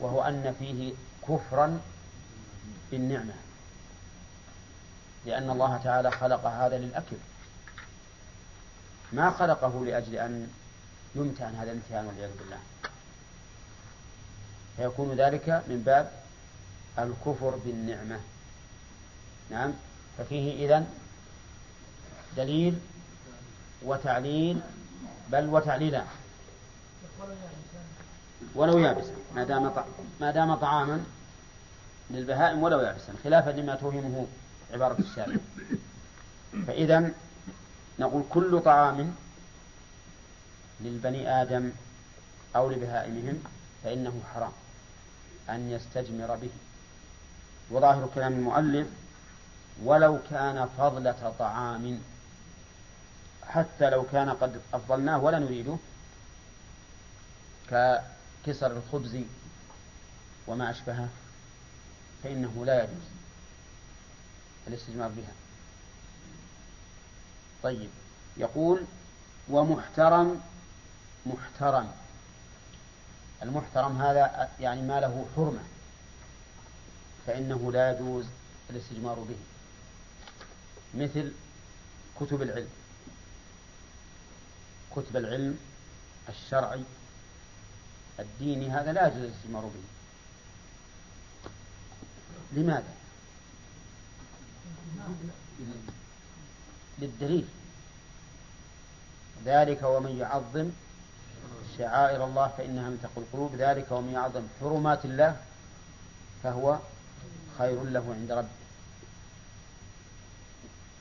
وهو 0.00 0.22
أن 0.22 0.54
فيه 0.58 0.94
كفرا 1.28 1.80
بالنعمة 2.90 3.34
لأن 5.26 5.50
الله 5.50 5.76
تعالى 5.76 6.10
خلق 6.10 6.46
هذا 6.46 6.78
للأكل. 6.78 7.16
ما 9.12 9.30
خلقه 9.30 9.84
لأجل 9.84 10.14
أن 10.14 10.48
يمتهن 11.14 11.54
هذا 11.54 11.70
الامتهان 11.72 12.06
والعياذ 12.06 12.30
بالله. 12.38 12.58
فيكون 14.76 15.16
ذلك 15.16 15.48
من 15.48 15.82
باب 15.86 16.12
الكفر 16.98 17.50
بالنعمة. 17.64 18.20
نعم. 19.50 19.72
ففيه 20.18 20.66
إذن 20.66 20.86
دليل 22.36 22.78
وتعليل 23.82 24.60
بل 25.30 25.48
وتعليلان 25.48 26.06
ولو 28.54 28.78
يابسا 28.78 29.14
ما 29.34 29.44
دام 29.44 29.72
ما 30.20 30.30
دام 30.30 30.54
طعاما 30.54 31.04
للبهائم 32.10 32.62
ولو 32.62 32.80
يابسا 32.80 33.14
خلافا 33.24 33.50
لما 33.50 33.74
توهمه 33.74 34.26
عبارة 34.72 34.96
الشارع. 34.98 35.36
فإذا 36.66 37.10
نقول 37.98 38.24
كل 38.30 38.60
طعام 38.60 39.14
للبني 40.82 41.42
آدم 41.42 41.70
أو 42.56 42.70
لبهائمهم 42.70 43.42
فإنه 43.84 44.22
حرام 44.34 44.52
أن 45.50 45.70
يستجمر 45.70 46.36
به. 46.36 46.50
وظاهر 47.70 48.08
كلام 48.14 48.32
المؤلف 48.32 48.86
ولو 49.82 50.18
كان 50.30 50.68
فضلة 50.78 51.34
طعام 51.38 52.00
حتى 53.48 53.90
لو 53.90 54.06
كان 54.12 54.30
قد 54.30 54.60
أفضلناه 54.74 55.18
ولا 55.18 55.38
نريده 55.38 55.76
ككسر 57.66 58.72
الخبز 58.76 59.18
وما 60.46 60.70
أشبهه 60.70 61.08
فإنه 62.22 62.64
لا 62.66 62.82
يجوز 62.84 63.04
الاستجمار 64.66 65.08
بها. 65.08 65.32
طيب 67.62 67.90
يقول 68.36 68.84
ومحترم 69.48 70.40
محترم. 71.26 71.92
المحترم 73.42 74.02
هذا 74.02 74.50
يعني 74.60 74.82
ما 74.82 75.00
له 75.00 75.26
حرمة 75.36 75.62
فإنه 77.26 77.72
لا 77.72 77.92
يجوز 77.92 78.26
الاستجمار 78.70 79.18
به. 79.18 79.36
مثل 80.94 81.32
كتب 82.20 82.42
العلم. 82.42 82.68
كتب 84.96 85.16
العلم 85.16 85.58
الشرعي 86.28 86.84
الديني 88.20 88.70
هذا 88.70 88.92
لا 88.92 89.06
يجوز 89.06 89.22
الاستجمار 89.22 89.64
به. 89.64 89.82
لماذا؟ 92.52 92.94
للدليل. 96.98 97.48
ذلك 99.44 99.82
ومن 99.82 100.18
يعظم 100.18 100.70
شعائر 101.78 102.24
الله 102.24 102.48
فإنها 102.58 102.88
من 102.88 103.00
تقوى 103.02 103.24
القلوب. 103.24 103.54
ذلك 103.54 103.92
ومن 103.92 104.12
يعظم 104.12 104.42
حرمات 104.60 105.04
الله 105.04 105.36
فهو 106.42 106.78
خير 107.58 107.84
له 107.84 108.14
عند 108.20 108.32
ربه. 108.32 108.48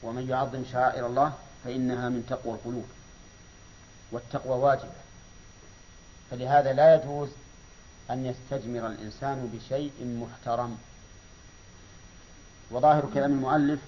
ومن 0.04 0.30
يعظم 0.30 0.64
شعائر 0.72 1.06
الله 1.08 1.34
فإنها 1.64 2.10
من 2.10 2.26
تقوى 2.30 2.54
القلوب 2.54 2.86
والتقوى 4.12 4.58
واجبة. 4.60 5.02
فلهذا 6.32 6.74
لا 6.74 6.96
يجوز 6.96 7.30
أن 8.12 8.26
يستجمر 8.26 8.88
الإنسان 8.88 9.50
بشيء 9.54 9.92
محترم. 10.22 10.78
وظاهر 12.72 13.10
كلام 13.14 13.32
المؤلف 13.32 13.80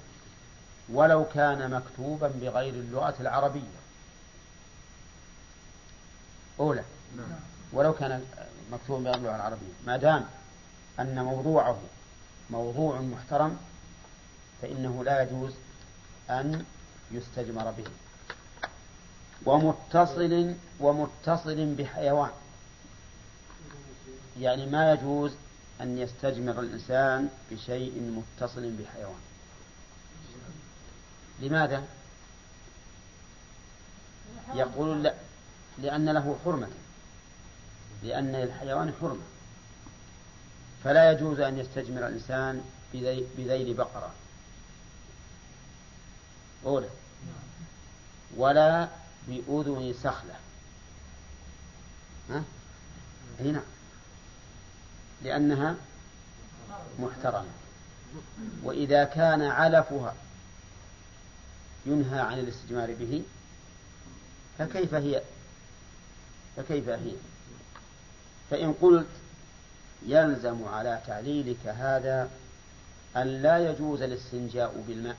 ولو 0.90 1.26
كان 1.26 1.72
مكتوبا 1.72 2.28
بغير 2.28 2.74
اللغة 2.74 3.16
العربية 3.20 3.83
أولى. 6.60 6.84
ولو 7.74 7.94
كان 7.94 8.26
مكتوبا 8.72 9.02
بغير 9.02 9.16
اللغة 9.16 9.36
العربية. 9.36 9.74
ما 9.86 9.98
دام 9.98 10.26
أن 11.00 11.24
موضوعه 11.24 11.80
موضوع 12.50 13.02
محترم 13.02 13.58
فإنه 14.62 15.04
لا 15.04 15.24
يجوز 15.24 15.54
أن 16.30 16.66
يستجمر 17.12 17.72
به. 17.72 17.86
ومتصل 19.46 20.56
ومتصل 20.80 21.66
بحيوان. 21.66 22.32
يعني 24.40 24.66
ما 24.66 24.92
يجوز 24.94 25.32
أن 25.82 25.98
يستجمر 25.98 26.60
الإنسان 26.60 27.30
بشيء 27.52 28.02
متصل 28.02 28.72
بحيوان. 28.72 29.22
لماذا؟ 31.40 31.84
يقول 34.56 35.04
لا. 35.04 35.14
لأن 35.78 36.10
له 36.10 36.38
حرمة 36.46 36.68
لأن 38.04 38.32
للحيوان 38.36 38.94
حرمة. 39.02 39.24
فلا 40.84 41.12
يجوز 41.12 41.40
أن 41.40 41.60
يستجمر 41.60 42.08
الإنسان 42.08 42.62
بذي- 42.94 43.28
بذيل 43.38 43.74
بقرة. 43.74 44.12
أولى. 46.66 46.90
ولا 48.38 48.88
بأذن 49.28 49.94
سخلة. 50.04 50.36
ها؟ 52.30 52.44
هنا 53.40 53.64
لأنها 55.24 55.76
محترمة. 57.00 57.50
وإذا 58.64 59.04
كان 59.04 59.42
علفها 59.42 60.16
ينهى 61.86 62.20
عن 62.20 62.40
الاستجمار 62.40 62.94
به 62.94 63.24
فكيف 64.58 64.94
هي 64.94 65.22
فكيف 66.58 66.90
هي؟ 66.90 67.12
فإن 68.52 68.74
قلت 68.74 69.08
يلزم 70.06 70.66
على 70.68 71.02
تعليلك 71.08 71.68
هذا 71.68 72.30
أن 73.18 73.42
لا 73.42 73.70
يجوز 73.72 74.02
الاستنجاء 74.02 74.84
بالماء 74.88 75.18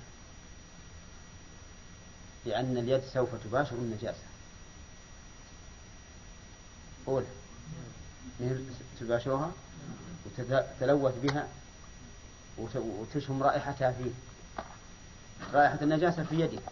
لأن 2.47 2.77
اليد 2.77 3.03
سوف 3.15 3.29
تباشر 3.45 3.77
النجاسة. 3.77 4.23
مثل 8.41 8.65
تباشرها 9.01 9.53
وتتلوث 10.27 11.15
بها 11.23 11.49
وت- 12.59 12.77
وتشم 12.77 13.43
رائحتها 13.43 13.93
فيه 13.93 14.11
رائحة 15.53 15.79
النجاسة 15.83 16.25
في 16.25 16.41
يدك. 16.41 16.63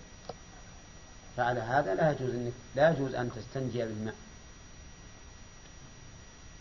فعلى 1.37 1.61
هذا 1.61 1.95
لا 1.95 2.11
يجوز 2.11 2.53
لا 2.77 2.91
يجوز 2.91 3.15
أن 3.15 3.31
تستنجي 3.37 3.79
بالماء. 3.85 4.15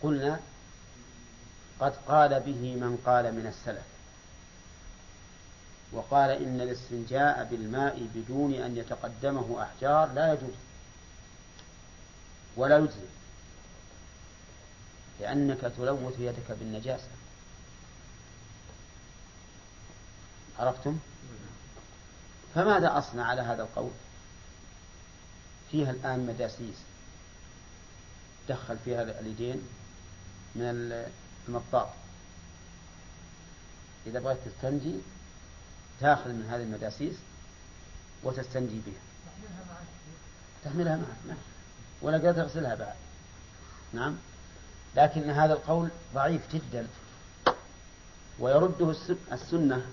قلنا 0.03 0.39
قد 1.79 1.93
قال 2.07 2.39
به 2.39 2.75
من 2.75 2.97
قال 3.05 3.35
من 3.35 3.47
السلف 3.47 3.85
وقال 5.91 6.29
إن 6.29 6.61
الاستنجاء 6.61 7.47
بالماء 7.51 8.07
بدون 8.15 8.53
أن 8.53 8.77
يتقدمه 8.77 9.63
أحجار 9.63 10.13
لا 10.13 10.33
يجوز 10.33 10.53
ولا 12.55 12.77
يجزي 12.77 13.07
لأنك 15.19 15.61
تلوث 15.77 16.19
يدك 16.19 16.51
بالنجاسة 16.59 17.07
عرفتم؟ 20.59 20.99
فماذا 22.55 22.97
أصنع 22.97 23.25
على 23.25 23.41
هذا 23.41 23.63
القول؟ 23.63 23.91
فيها 25.71 25.91
الآن 25.91 26.25
مداسيس 26.25 26.75
دخل 28.49 28.77
فيها 28.85 29.01
اليدين 29.01 29.61
من 30.55 30.61
المطاط 31.47 31.87
إذا 34.07 34.19
بغيت 34.19 34.37
تستنجي 34.45 34.95
تأخذ 35.99 36.29
من 36.29 36.47
هذه 36.51 36.61
المداسيس 36.63 37.15
وتستنجي 38.23 38.81
بها. 38.85 39.01
تحملها 40.65 40.95
معك 40.95 41.07
نعم 41.27 41.37
ولا 42.01 42.17
قد 42.17 42.35
تغسلها 42.35 42.75
بعد. 42.75 42.95
نعم. 43.93 44.15
لكن 44.95 45.29
هذا 45.29 45.53
القول 45.53 45.89
ضعيف 46.13 46.41
جدا. 46.53 46.87
ويرده 48.39 48.91
الس- 48.91 49.13
السنة 49.31 49.85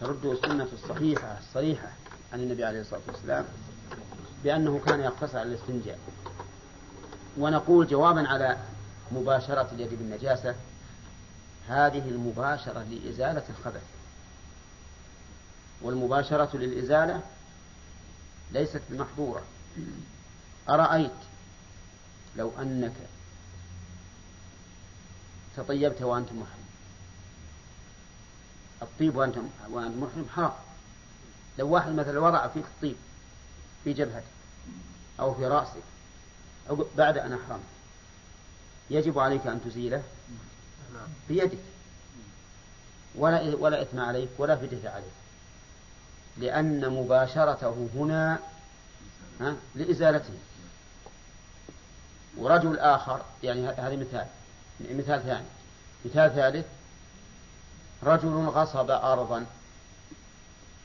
ترده 0.00 0.32
السنة 0.32 0.68
الصحيحة 0.72 1.38
الصريحة 1.38 1.88
عن 2.32 2.40
النبي 2.40 2.64
عليه 2.64 2.80
الصلاة 2.80 3.00
والسلام 3.08 3.44
بأنه 4.44 4.80
كان 4.86 5.00
يقتصر 5.00 5.38
على 5.38 5.48
الاستنجاء. 5.48 5.98
ونقول 7.38 7.86
جوابا 7.86 8.28
على 8.28 8.58
مباشرة 9.12 9.68
اليد 9.72 9.94
بالنجاسة 9.94 10.54
هذه 11.68 12.08
المباشرة 12.08 12.82
لإزالة 12.82 13.42
الخبث 13.50 13.82
والمباشرة 15.82 16.56
للإزالة 16.56 17.22
ليست 18.52 18.82
بمحظورة 18.90 19.42
أرأيت 20.68 21.10
لو 22.36 22.52
أنك 22.58 22.92
تطيبت 25.56 26.02
وأنت 26.02 26.32
محرم. 26.32 26.64
الطيب 28.82 29.16
وأنت 29.16 29.36
وأنت 29.70 29.96
محرم 29.96 30.26
حرام. 30.34 30.52
لو 31.58 31.68
واحد 31.68 31.92
مثلا 31.92 32.20
وضع 32.20 32.48
فيك 32.48 32.64
الطيب 32.64 32.96
في 33.84 33.92
جبهتك 33.92 34.24
أو 35.20 35.34
في 35.34 35.46
رأسك 35.46 35.82
أو 36.70 36.86
بعد 36.96 37.18
أن 37.18 37.32
أحرمت. 37.32 37.79
يجب 38.90 39.18
عليك 39.18 39.46
أن 39.46 39.60
تزيله 39.64 40.02
بيدك. 41.28 41.58
ولا 43.14 43.54
ولا 43.56 43.82
إثم 43.82 44.00
عليك 44.00 44.28
ولا 44.38 44.56
فدية 44.56 44.88
عليك. 44.88 45.12
لأن 46.36 46.90
مباشرته 46.90 47.88
هنا 47.94 48.38
لإزالته. 49.74 50.34
ورجل 52.36 52.78
آخر 52.78 53.22
يعني 53.42 53.68
هذا 53.68 53.96
مثال 53.96 54.26
مثال 54.80 55.22
ثاني. 55.22 55.46
مثال 56.04 56.34
ثالث 56.34 56.66
رجل 58.02 58.28
غصب 58.28 58.90
أرضا. 58.90 59.46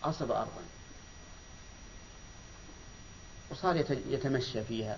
غصب 0.06 0.32
أرضا. 0.32 0.62
وصار 3.52 3.76
يتمشى 4.10 4.64
فيها. 4.64 4.98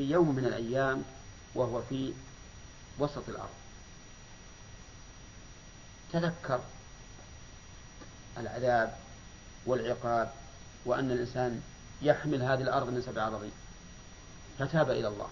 في 0.00 0.10
يوم 0.10 0.34
من 0.34 0.44
الأيام 0.44 1.02
وهو 1.54 1.82
في 1.82 2.12
وسط 2.98 3.28
الأرض. 3.28 3.50
تذكر 6.12 6.60
العذاب 8.38 8.96
والعقاب 9.66 10.32
وأن 10.84 11.10
الإنسان 11.10 11.62
يحمل 12.02 12.42
هذه 12.42 12.60
الأرض 12.60 12.88
من 12.88 13.02
سبع 13.02 13.26
أراضين 13.26 13.52
فتاب 14.58 14.90
إلى 14.90 15.08
الله. 15.08 15.28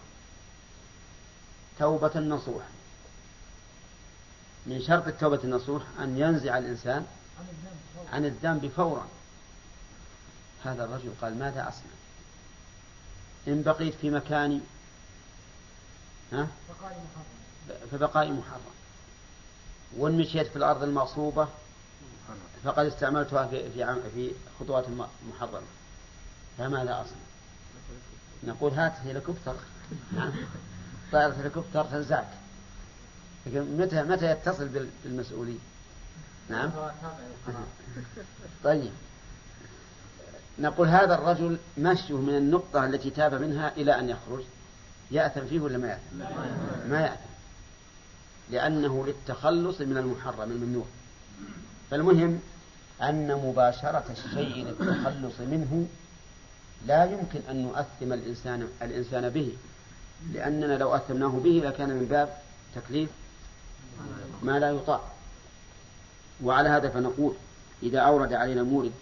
توبة 1.79 2.21
نصوح 2.21 2.65
من 4.67 4.83
شرط 4.83 5.07
التوبة 5.07 5.41
النصوح 5.45 5.83
أن 5.99 6.19
ينزع 6.19 6.59
الإنسان 6.59 7.07
عن 8.13 8.25
الذنب 8.25 8.69
فورا. 8.77 9.07
هذا 10.65 10.85
الرجل 10.85 11.13
قال 11.21 11.39
ماذا 11.39 11.69
أصنع؟ 11.69 11.91
إن 13.49 13.63
بقيت 13.63 13.95
في 13.95 14.11
مكاني. 14.11 14.61
ها؟ 16.33 16.49
فبقائي 17.91 18.31
محرم. 18.31 18.61
وإن 19.97 20.19
مشيت 20.19 20.47
في 20.47 20.57
الأرض 20.57 20.83
المغصوبة 20.83 21.49
فقد 22.65 22.87
استعملتها 22.87 23.47
في 23.47 23.71
في 23.71 24.11
في 24.15 24.33
خطوات 24.61 24.85
محرمة. 25.29 25.67
فماذا 26.59 26.93
أصنع؟ 27.01 27.19
نقول 28.45 28.73
هات 28.73 28.93
هليكوبتر. 28.93 29.55
طائرة 31.13 31.33
هليكوبتر 31.33 31.85
تنزعك. 31.85 32.29
لكن 33.47 33.79
متى 33.79 34.03
متى 34.03 34.31
يتصل 34.31 34.89
بالمسؤولين؟ 35.05 35.61
نعم؟ 36.49 36.71
طيب. 38.65 38.93
نقول 40.61 40.89
هذا 40.89 41.15
الرجل 41.15 41.59
مشيه 41.79 42.17
من 42.17 42.37
النقطة 42.37 42.85
التي 42.85 43.11
تاب 43.11 43.35
منها 43.35 43.73
إلى 43.77 43.99
أن 43.99 44.09
يخرج. 44.09 44.45
يأثم 45.11 45.47
فيه 45.47 45.61
ولا 45.61 45.79
ما 45.79 45.89
يأثم؟ 45.89 46.19
ما 46.91 47.01
يأثم. 47.01 47.29
لأنه 48.51 49.07
للتخلص 49.07 49.81
من 49.81 49.97
المحرم 49.97 50.51
الممنوع 50.51 50.85
فالمهم 51.91 52.41
أن 53.03 53.41
مباشرة 53.45 54.05
الشيء 54.11 54.65
للتخلص 54.65 55.41
منه 55.41 55.87
لا 56.87 57.05
يمكن 57.05 57.41
أن 57.51 57.63
نؤثم 57.63 58.13
الإنسان 58.13 58.69
الإنسان 58.83 59.29
به. 59.29 59.53
لأننا 60.33 60.79
لو 60.79 60.95
أثمناه 60.97 61.41
به 61.45 61.63
لكان 61.65 61.89
من 61.89 62.05
باب 62.05 62.29
تكليف 62.75 63.11
ما 64.43 64.59
لا 64.59 64.71
يطاع 64.71 65.01
وعلى 66.43 66.69
هذا 66.69 66.89
فنقول 66.89 67.35
إذا 67.83 68.01
أورد 68.01 68.33
علينا 68.33 68.63
مورد 68.63 68.93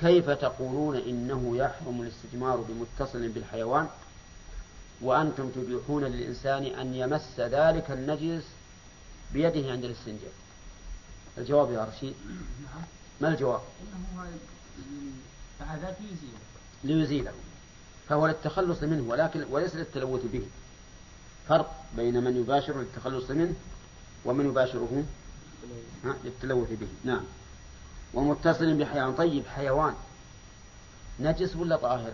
كيف 0.00 0.30
تقولون 0.30 0.96
إنه 0.96 1.56
يحرم 1.56 2.02
الاستجمار 2.02 2.56
بمتصل 2.56 3.28
بالحيوان 3.28 3.88
وأنتم 5.00 5.48
تبيحون 5.48 6.04
للإنسان 6.04 6.64
أن 6.64 6.94
يمس 6.94 7.40
ذلك 7.40 7.90
النجس 7.90 8.44
بيده 9.32 9.72
عند 9.72 9.84
الاستنجاء؟ 9.84 10.32
الجواب 11.38 11.72
يا 11.72 11.84
رشيد. 11.84 12.14
ما 13.20 13.28
الجواب؟ 13.28 13.60
ليزيله. 16.84 17.32
فهو 18.08 18.26
للتخلص 18.26 18.82
منه 18.82 19.10
ولكن 19.10 19.44
وليس 19.50 19.74
للتلوث 19.74 20.26
به. 20.32 20.46
فرق 21.48 21.84
بين 21.96 22.24
من 22.24 22.36
يباشر 22.36 22.80
للتخلص 22.80 23.30
منه 23.30 23.54
ومن 24.24 24.46
يباشره 24.46 25.04
للتلوث 26.24 26.68
به. 26.70 26.88
نعم. 27.04 27.24
ومتصل 28.14 28.74
بحيوان. 28.74 29.14
طيب 29.14 29.46
حيوان. 29.46 29.94
نجس 31.20 31.56
ولا 31.56 31.76
طاهر؟ 31.76 32.12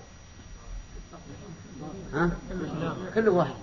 ها؟ 2.15 2.31
كل 3.15 3.29
واحد. 3.29 3.55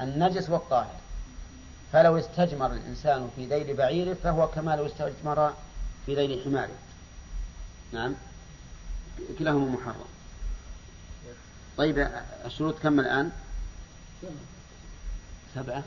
النجس 0.00 0.50
والطاهر. 0.50 0.96
فلو 1.92 2.18
استجمر 2.18 2.72
الإنسان 2.72 3.30
في 3.36 3.46
ذيل 3.46 3.76
بعيره 3.76 4.14
فهو 4.14 4.48
كما 4.48 4.76
لو 4.76 4.86
استجمر 4.86 5.54
في 6.06 6.14
ذيل 6.14 6.44
حماره. 6.44 6.76
نعم. 7.92 8.14
كلاهما 9.38 9.66
محرم. 9.66 10.06
طيب 11.76 12.08
الشروط 12.44 12.78
كم 12.78 13.00
الآن؟ 13.00 13.30
سبعة. 15.54 15.84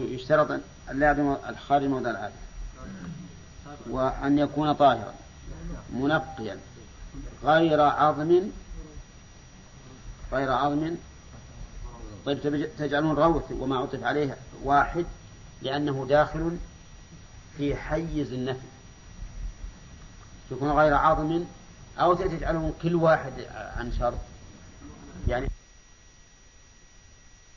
يشترط 0.00 0.60
يعدم 0.88 1.36
الخارج 1.48 1.84
موضع 1.84 2.10
العادة 2.10 2.34
وأن 3.90 4.38
يكون 4.38 4.72
طاهرا 4.72 5.14
منقيا 5.90 6.58
غير 7.44 7.80
عظم 7.80 8.42
غير 10.32 10.52
عظم. 10.52 10.96
طيب 12.26 12.68
تجعلون 12.78 13.16
روث 13.16 13.52
وما 13.52 13.78
عطف 13.78 14.04
عليه 14.04 14.36
واحد 14.64 15.06
لأنه 15.62 16.06
داخل 16.08 16.56
في 17.56 17.76
حيز 17.76 18.32
النفي. 18.32 18.66
يكون 20.50 20.70
غير 20.70 20.94
عظم 20.94 21.44
أو 21.98 22.14
تجعلون 22.14 22.74
كل 22.82 22.94
واحد 22.94 23.32
عن 23.50 23.92
شرط 23.98 24.18
يعني 25.28 25.48